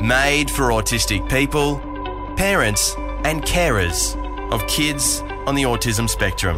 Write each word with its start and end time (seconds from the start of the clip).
Made 0.00 0.50
for 0.50 0.70
autistic 0.70 1.28
people, 1.28 1.78
parents, 2.34 2.94
and 3.24 3.42
carers 3.42 4.16
of 4.50 4.66
kids 4.66 5.20
on 5.46 5.54
the 5.54 5.64
autism 5.64 6.08
spectrum. 6.08 6.56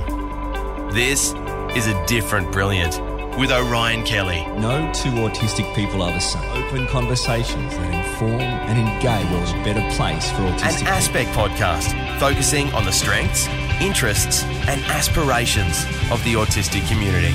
This 0.93 1.34
is 1.75 1.89
a 1.89 2.07
different 2.07 2.52
brilliant 2.52 3.00
with 3.36 3.50
Orion 3.50 4.05
Kelly. 4.05 4.46
No 4.59 4.89
two 4.93 5.11
autistic 5.11 5.75
people 5.75 6.02
are 6.02 6.12
the 6.12 6.20
same. 6.20 6.48
Open 6.52 6.86
conversations 6.86 7.77
that 7.79 8.07
inform 8.07 8.41
and 8.41 8.79
engage 8.79 9.50
a 9.50 9.64
better 9.64 9.96
place 9.96 10.30
for 10.30 10.43
An 10.43 10.52
autistic 10.59 10.84
Aspect 10.84 11.30
podcast 11.30 12.20
focusing 12.20 12.72
on 12.74 12.84
the 12.84 12.93
strengths, 12.93 13.48
interests, 13.80 14.45
and 14.68 14.80
aspirations 14.84 15.82
of 16.12 16.22
the 16.22 16.34
autistic 16.34 16.86
community. 16.86 17.34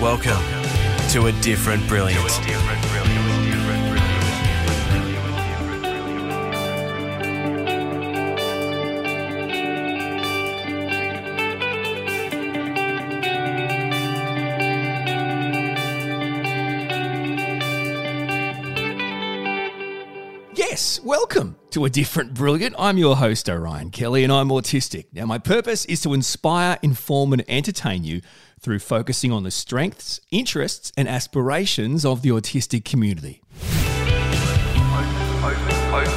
Welcome 0.00 0.42
to 1.10 1.26
a 1.26 1.32
different 1.42 1.86
brilliance. 1.86 2.38
To 21.72 21.84
A 21.84 21.90
Different 21.90 22.34
Brilliant. 22.34 22.74
I'm 22.78 22.98
your 22.98 23.16
host, 23.16 23.48
Orion 23.48 23.90
Kelly, 23.90 24.24
and 24.24 24.32
I'm 24.32 24.48
autistic. 24.48 25.06
Now, 25.12 25.26
my 25.26 25.38
purpose 25.38 25.84
is 25.84 26.00
to 26.02 26.12
inspire, 26.12 26.78
inform, 26.82 27.32
and 27.32 27.44
entertain 27.48 28.02
you 28.04 28.22
through 28.60 28.80
focusing 28.80 29.32
on 29.32 29.44
the 29.44 29.50
strengths, 29.50 30.20
interests, 30.30 30.92
and 30.96 31.08
aspirations 31.08 32.04
of 32.04 32.22
the 32.22 32.30
autistic 32.30 32.84
community. 32.84 33.42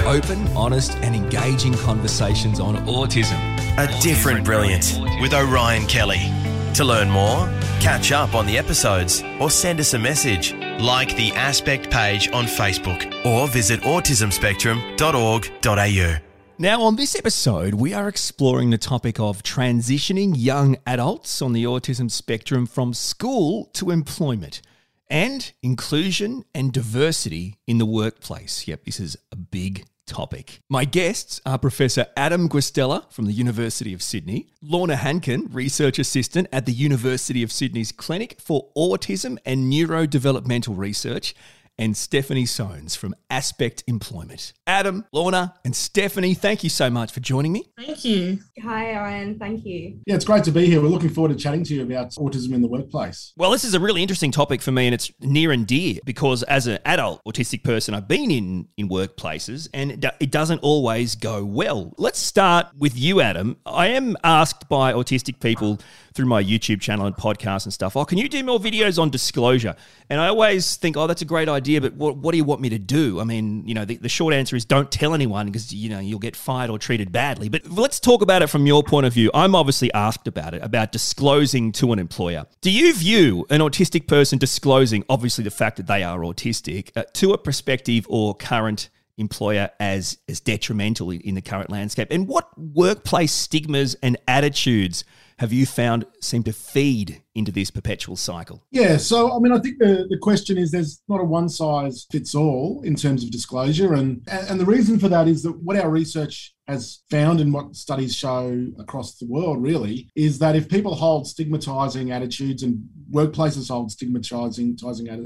Open, 0.06 0.48
honest, 0.50 0.98
and 0.98 1.16
engaging 1.16 1.74
conversations 1.76 2.60
on 2.60 2.76
autism. 2.88 3.40
A 3.78 4.02
different 4.02 4.44
brilliant 4.44 5.00
with 5.22 5.34
Orion 5.34 5.86
Kelly. 5.88 6.43
To 6.76 6.84
learn 6.84 7.10
more, 7.12 7.48
catch 7.80 8.12
up 8.12 8.34
on 8.34 8.48
the 8.48 8.58
episodes, 8.58 9.24
or 9.40 9.52
send 9.52 9.80
us 9.80 9.94
a 9.94 10.00
message, 10.00 10.56
like 10.80 11.16
the 11.16 11.32
Aspect 11.34 11.92
page 11.92 12.32
on 12.32 12.46
Facebook, 12.46 13.24
or 13.24 13.48
visit 13.48 13.82
autismspectrum.org.au. 13.82 16.16
Now, 16.58 16.82
on 16.82 16.96
this 16.96 17.16
episode, 17.16 17.76
we 17.76 17.94
are 17.94 18.08
exploring 18.08 18.72
the 18.72 18.80
topic 18.80 19.20
of 19.20 19.44
transitioning 19.44 20.34
young 20.36 20.78
adults 20.88 21.44
on 21.44 21.54
the 21.54 21.66
autism 21.66 22.10
spectrum 22.10 22.66
from 22.66 22.96
school 22.96 23.70
to 23.74 23.92
employment 23.92 24.64
and 25.12 25.52
inclusion 25.62 26.44
and 26.56 26.74
diversity 26.74 27.60
in 27.68 27.78
the 27.78 27.86
workplace. 27.86 28.68
Yep, 28.68 28.86
this 28.86 29.00
is 29.00 29.16
a 29.32 29.36
big 29.36 29.86
topic. 30.06 30.62
My 30.70 30.86
guests 30.86 31.42
are 31.46 31.58
Professor 31.58 32.08
Adam 32.16 32.50
Guastella 32.50 33.12
from 33.12 33.26
the 33.26 33.32
University 33.32 33.94
of 33.94 34.02
Sydney, 34.02 34.48
Lorna 34.62 34.96
Hankin, 34.96 35.50
Research 35.52 36.00
Assistant 36.00 36.48
at 36.52 36.66
the 36.66 36.72
University 36.72 37.44
of 37.44 37.52
Sydney's 37.52 37.92
Clinic 37.92 38.40
for 38.40 38.70
Autism 38.76 39.38
and 39.46 39.72
Neurodevelopmental 39.72 40.78
Research, 40.78 41.34
and 41.78 41.98
Stephanie 41.98 42.46
Soans 42.46 42.96
from 42.96 43.16
Aspect 43.30 43.84
Employment. 43.88 44.54
Adam, 44.68 45.06
Lorna, 45.12 45.56
and 45.66 45.76
Stephanie, 45.76 46.36
thank 46.36 46.64
you 46.64 46.70
so 46.70 46.90
much 46.90 47.12
for 47.12 47.20
joining 47.20 47.52
me. 47.52 47.66
Thank 47.78 48.06
you. 48.06 48.40
Hi, 48.64 48.94
Ryan. 48.96 49.38
Thank 49.38 49.66
you. 49.66 50.00
Yeah, 50.06 50.16
it's 50.16 50.24
great 50.24 50.46
to 50.46 50.52
be 50.52 50.68
here. 50.68 50.82
We're 50.82 50.88
looking 50.88 51.10
forward 51.10 51.36
to 51.38 51.44
chatting 51.44 51.66
to 51.66 51.76
you 51.76 51.84
about 51.84 52.12
autism 52.12 52.54
in 52.54 52.62
the 52.62 52.68
workplace. 52.70 53.34
Well, 53.36 53.52
this 53.52 53.66
is 53.66 53.74
a 53.74 53.80
really 53.80 54.02
interesting 54.02 54.32
topic 54.32 54.62
for 54.62 54.72
me, 54.72 54.88
and 54.88 54.94
it's 54.94 55.12
near 55.20 55.52
and 55.52 55.68
dear 55.68 56.00
because 56.06 56.44
as 56.44 56.66
an 56.68 56.80
adult 56.86 57.22
autistic 57.28 57.66
person, 57.66 57.94
I've 57.94 58.08
been 58.08 58.32
in 58.32 58.70
in 58.78 58.88
workplaces, 58.88 59.68
and 59.74 59.92
it 59.92 60.00
do- 60.00 60.18
it 60.22 60.32
doesn't 60.32 60.60
always 60.60 61.16
go 61.16 61.44
well. 61.44 61.94
Let's 61.98 62.20
start 62.20 62.68
with 62.78 62.98
you, 62.98 63.20
Adam. 63.20 63.58
I 63.66 63.88
am 63.88 64.16
asked 64.24 64.70
by 64.70 64.94
autistic 64.94 65.42
people 65.42 65.80
through 66.14 66.28
my 66.28 66.42
YouTube 66.42 66.80
channel 66.80 67.06
and 67.06 67.16
podcasts 67.16 67.66
and 67.66 67.74
stuff. 67.74 67.98
Oh, 67.98 68.06
can 68.06 68.18
you 68.18 68.30
do 68.30 68.44
more 68.44 68.60
videos 68.60 69.02
on 69.02 69.10
disclosure? 69.10 69.76
And 70.10 70.22
I 70.22 70.28
always 70.28 70.76
think, 70.76 70.96
oh, 70.96 71.08
that's 71.08 71.24
a 71.24 71.26
great 71.26 71.50
idea, 71.50 71.82
but 71.82 71.94
what, 71.96 72.18
what 72.18 72.32
do 72.32 72.38
you 72.38 72.44
want 72.44 72.62
me 72.62 72.70
to 72.70 72.78
do? 72.80 73.20
I 73.20 73.24
mean, 73.24 73.68
you 73.68 73.74
know, 73.74 73.84
the, 73.84 73.98
the 73.98 74.10
short 74.10 74.34
answer 74.34 74.56
is 74.56 74.64
don't 74.64 74.92
tell 74.92 75.14
anyone 75.14 75.48
because 75.48 75.74
you 75.74 75.90
know 75.90 76.00
you'll 76.00 76.20
get 76.20 76.36
fired 76.36 76.70
or 76.70 76.78
treated 76.78 77.12
badly. 77.12 77.50
But 77.50 77.70
let's 77.70 78.00
talk 78.00 78.22
about 78.22 78.42
it 78.42 78.48
from 78.54 78.68
your 78.68 78.84
point 78.84 79.04
of 79.04 79.12
view. 79.12 79.32
I'm 79.34 79.56
obviously 79.56 79.92
asked 79.96 80.28
about 80.28 80.54
it 80.54 80.62
about 80.62 80.92
disclosing 80.92 81.72
to 81.72 81.92
an 81.92 81.98
employer. 81.98 82.46
Do 82.62 82.70
you 82.70 82.94
view 82.94 83.48
an 83.50 83.62
autistic 83.62 84.08
person 84.08 84.38
disclosing, 84.38 85.04
obviously, 85.10 85.44
the 85.44 85.50
fact 85.50 85.78
that 85.78 85.88
they 85.88 86.04
are 86.04 86.20
autistic, 86.20 86.92
uh, 86.96 87.04
to 87.14 87.34
a 87.34 87.38
prospective 87.40 88.06
or 88.08 88.36
current 88.36 88.92
employer 89.18 89.72
as 89.80 90.20
as 90.30 90.40
detrimental 90.40 91.10
in, 91.10 91.22
in 91.22 91.34
the 91.34 91.42
current 91.42 91.72
landscape? 91.72 92.10
And 92.12 92.28
what 92.28 92.48
workplace 92.56 93.32
stigmas 93.32 93.96
and 94.04 94.18
attitudes 94.28 95.04
have 95.40 95.52
you 95.52 95.66
found 95.66 96.06
seem 96.22 96.44
to 96.44 96.54
feed 96.54 97.23
into 97.36 97.52
this 97.52 97.72
perpetual 97.72 98.16
cycle? 98.16 98.64
Yeah, 98.72 98.98
so 98.98 99.36
I 99.36 99.40
mean, 99.40 99.52
I 99.52 99.60
think 99.60 99.80
the, 99.80 100.08
the 100.10 100.18
question 100.18 100.58
is 100.58 100.72
there's 100.72 101.02
not 101.08 101.20
a 101.20 101.24
one 101.24 101.50
size 101.50 102.06
fits 102.12 102.36
all 102.36 102.82
in 102.84 102.96
terms 102.96 103.24
of 103.24 103.32
disclosure. 103.32 103.94
And, 103.94 104.22
and 104.30 104.60
the 104.60 104.66
reason 104.66 105.00
for 105.00 105.10
that 105.10 105.28
is 105.28 105.44
that 105.44 105.58
what 105.64 105.78
our 105.78 105.90
research 105.90 106.54
has 106.68 107.02
found 107.12 107.42
and 107.42 107.54
what 107.54 107.76
studies 107.76 108.16
show 108.16 108.66
across 108.80 109.18
the 109.18 109.28
world 109.28 109.62
really 109.62 110.10
is 110.16 110.40
that 110.40 110.56
if 110.56 110.70
people 110.70 110.96
hold 110.96 111.28
stigmatizing 111.28 112.12
attitudes 112.12 112.64
and 112.64 112.82
workplaces 113.12 113.70
hold 113.70 113.92
stigmatizing 113.92 114.78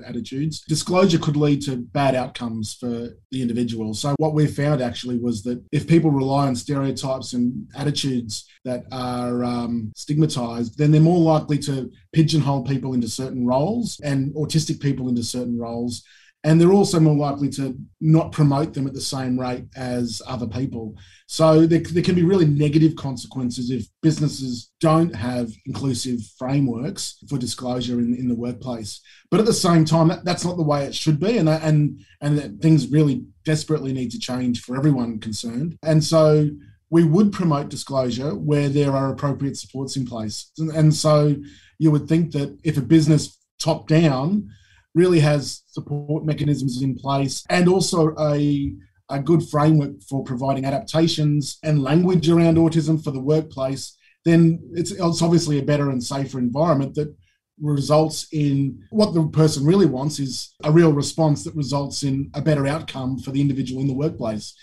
attitudes, 0.05 0.61
disclosure 0.61 1.19
could 1.19 1.37
lead 1.37 1.61
to 1.61 1.77
bad 1.77 2.15
outcomes 2.15 2.73
for 2.73 3.09
the 3.31 3.41
individual. 3.41 3.93
So 3.93 4.15
what 4.17 4.33
we 4.33 4.47
found 4.47 4.81
actually 4.81 5.19
was 5.19 5.43
that 5.43 5.63
if 5.71 5.87
people 5.87 6.09
rely 6.09 6.47
on 6.47 6.55
stereotypes 6.55 7.33
and 7.33 7.67
attitudes 7.75 8.47
that 8.65 8.85
are 8.91 9.43
um, 9.43 9.91
stigmatized, 9.95 10.77
then 10.77 10.91
they're 10.91 11.01
more 11.01 11.19
likely 11.19 11.59
to 11.59 11.91
pigeonhole 12.13 12.63
people 12.63 12.93
into 12.93 13.07
certain 13.07 13.45
roles 13.45 13.99
and 14.03 14.33
autistic 14.35 14.79
people 14.79 15.09
into 15.09 15.23
certain 15.23 15.57
roles. 15.57 16.03
And 16.43 16.61
they're 16.61 16.71
also 16.71 16.99
more 16.99 17.15
likely 17.15 17.49
to 17.49 17.77
not 17.99 18.31
promote 18.31 18.73
them 18.73 18.87
at 18.87 18.93
the 18.93 19.01
same 19.01 19.39
rate 19.39 19.65
as 19.75 20.21
other 20.27 20.47
people. 20.47 20.95
So 21.25 21.65
there, 21.65 21.79
there 21.79 22.03
can 22.03 22.15
be 22.15 22.23
really 22.23 22.45
negative 22.45 22.95
consequences 22.95 23.69
if 23.69 23.87
businesses 24.01 24.71
don't 24.79 25.13
have 25.13 25.51
inclusive 25.65 26.19
frameworks 26.37 27.17
for 27.27 27.37
disclosure 27.37 27.99
in, 27.99 28.15
in 28.15 28.29
the 28.29 28.35
workplace. 28.35 29.01
But 29.29 29.39
at 29.41 29.45
the 29.45 29.51
same 29.51 29.83
time, 29.83 30.07
that, 30.07 30.23
that's 30.23 30.45
not 30.45 30.57
the 30.57 30.63
way 30.63 30.85
it 30.85 30.95
should 30.95 31.19
be. 31.19 31.37
And, 31.37 31.49
and, 31.49 31.99
and 32.21 32.61
things 32.61 32.87
really 32.91 33.25
desperately 33.43 33.91
need 33.91 34.11
to 34.11 34.19
change 34.19 34.61
for 34.61 34.77
everyone 34.77 35.19
concerned. 35.19 35.77
And 35.83 36.01
so 36.01 36.47
we 36.89 37.03
would 37.03 37.33
promote 37.33 37.69
disclosure 37.69 38.33
where 38.35 38.69
there 38.69 38.93
are 38.93 39.11
appropriate 39.11 39.57
supports 39.57 39.97
in 39.97 40.05
place. 40.05 40.51
And 40.57 40.93
so 40.93 41.35
you 41.79 41.91
would 41.91 42.07
think 42.07 42.31
that 42.31 42.57
if 42.63 42.77
a 42.77 42.81
business 42.81 43.37
top 43.59 43.87
down 43.87 44.49
really 44.95 45.19
has 45.19 45.63
support 45.67 46.25
mechanisms 46.25 46.81
in 46.81 46.95
place 46.95 47.43
and 47.49 47.67
also 47.67 48.15
a, 48.19 48.73
a 49.09 49.19
good 49.19 49.47
framework 49.47 50.01
for 50.01 50.23
providing 50.23 50.65
adaptations 50.65 51.59
and 51.63 51.83
language 51.83 52.29
around 52.29 52.57
autism 52.57 53.01
for 53.03 53.11
the 53.11 53.19
workplace, 53.19 53.95
then 54.25 54.59
it's, 54.73 54.91
it's 54.91 55.21
obviously 55.21 55.59
a 55.59 55.63
better 55.63 55.89
and 55.89 56.03
safer 56.03 56.39
environment 56.39 56.95
that 56.95 57.15
results 57.61 58.27
in 58.31 58.83
what 58.91 59.13
the 59.13 59.27
person 59.29 59.65
really 59.65 59.85
wants 59.85 60.19
is 60.19 60.53
a 60.63 60.71
real 60.71 60.93
response 60.93 61.43
that 61.43 61.55
results 61.55 62.03
in 62.03 62.29
a 62.33 62.41
better 62.41 62.67
outcome 62.67 63.17
for 63.17 63.31
the 63.31 63.41
individual 63.41 63.81
in 63.81 63.87
the 63.87 63.93
workplace. 63.93 64.53